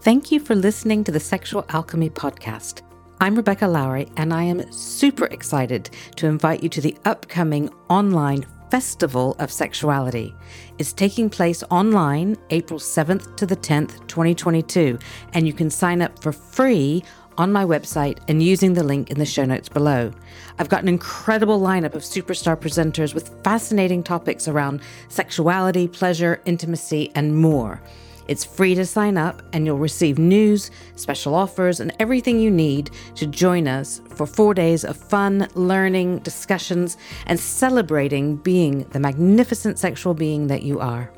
[0.02, 2.84] Thank you for listening to the Sexual Alchemy Podcast.
[3.22, 8.46] I'm Rebecca Lowrie, and I am super excited to invite you to the upcoming online
[8.72, 10.36] Festival of Sexuality.
[10.78, 15.00] It's taking place online April 7th to the 10th, 2022,
[15.34, 17.04] and you can sign up for free
[17.38, 20.12] on my website and using the link in the show notes below.
[20.60, 27.12] I've got an incredible lineup of superstar presenters with fascinating topics around sexuality, pleasure, intimacy,
[27.16, 27.82] and more.
[28.30, 32.92] It's free to sign up, and you'll receive news, special offers, and everything you need
[33.16, 39.80] to join us for four days of fun, learning, discussions, and celebrating being the magnificent
[39.80, 41.12] sexual being that you are.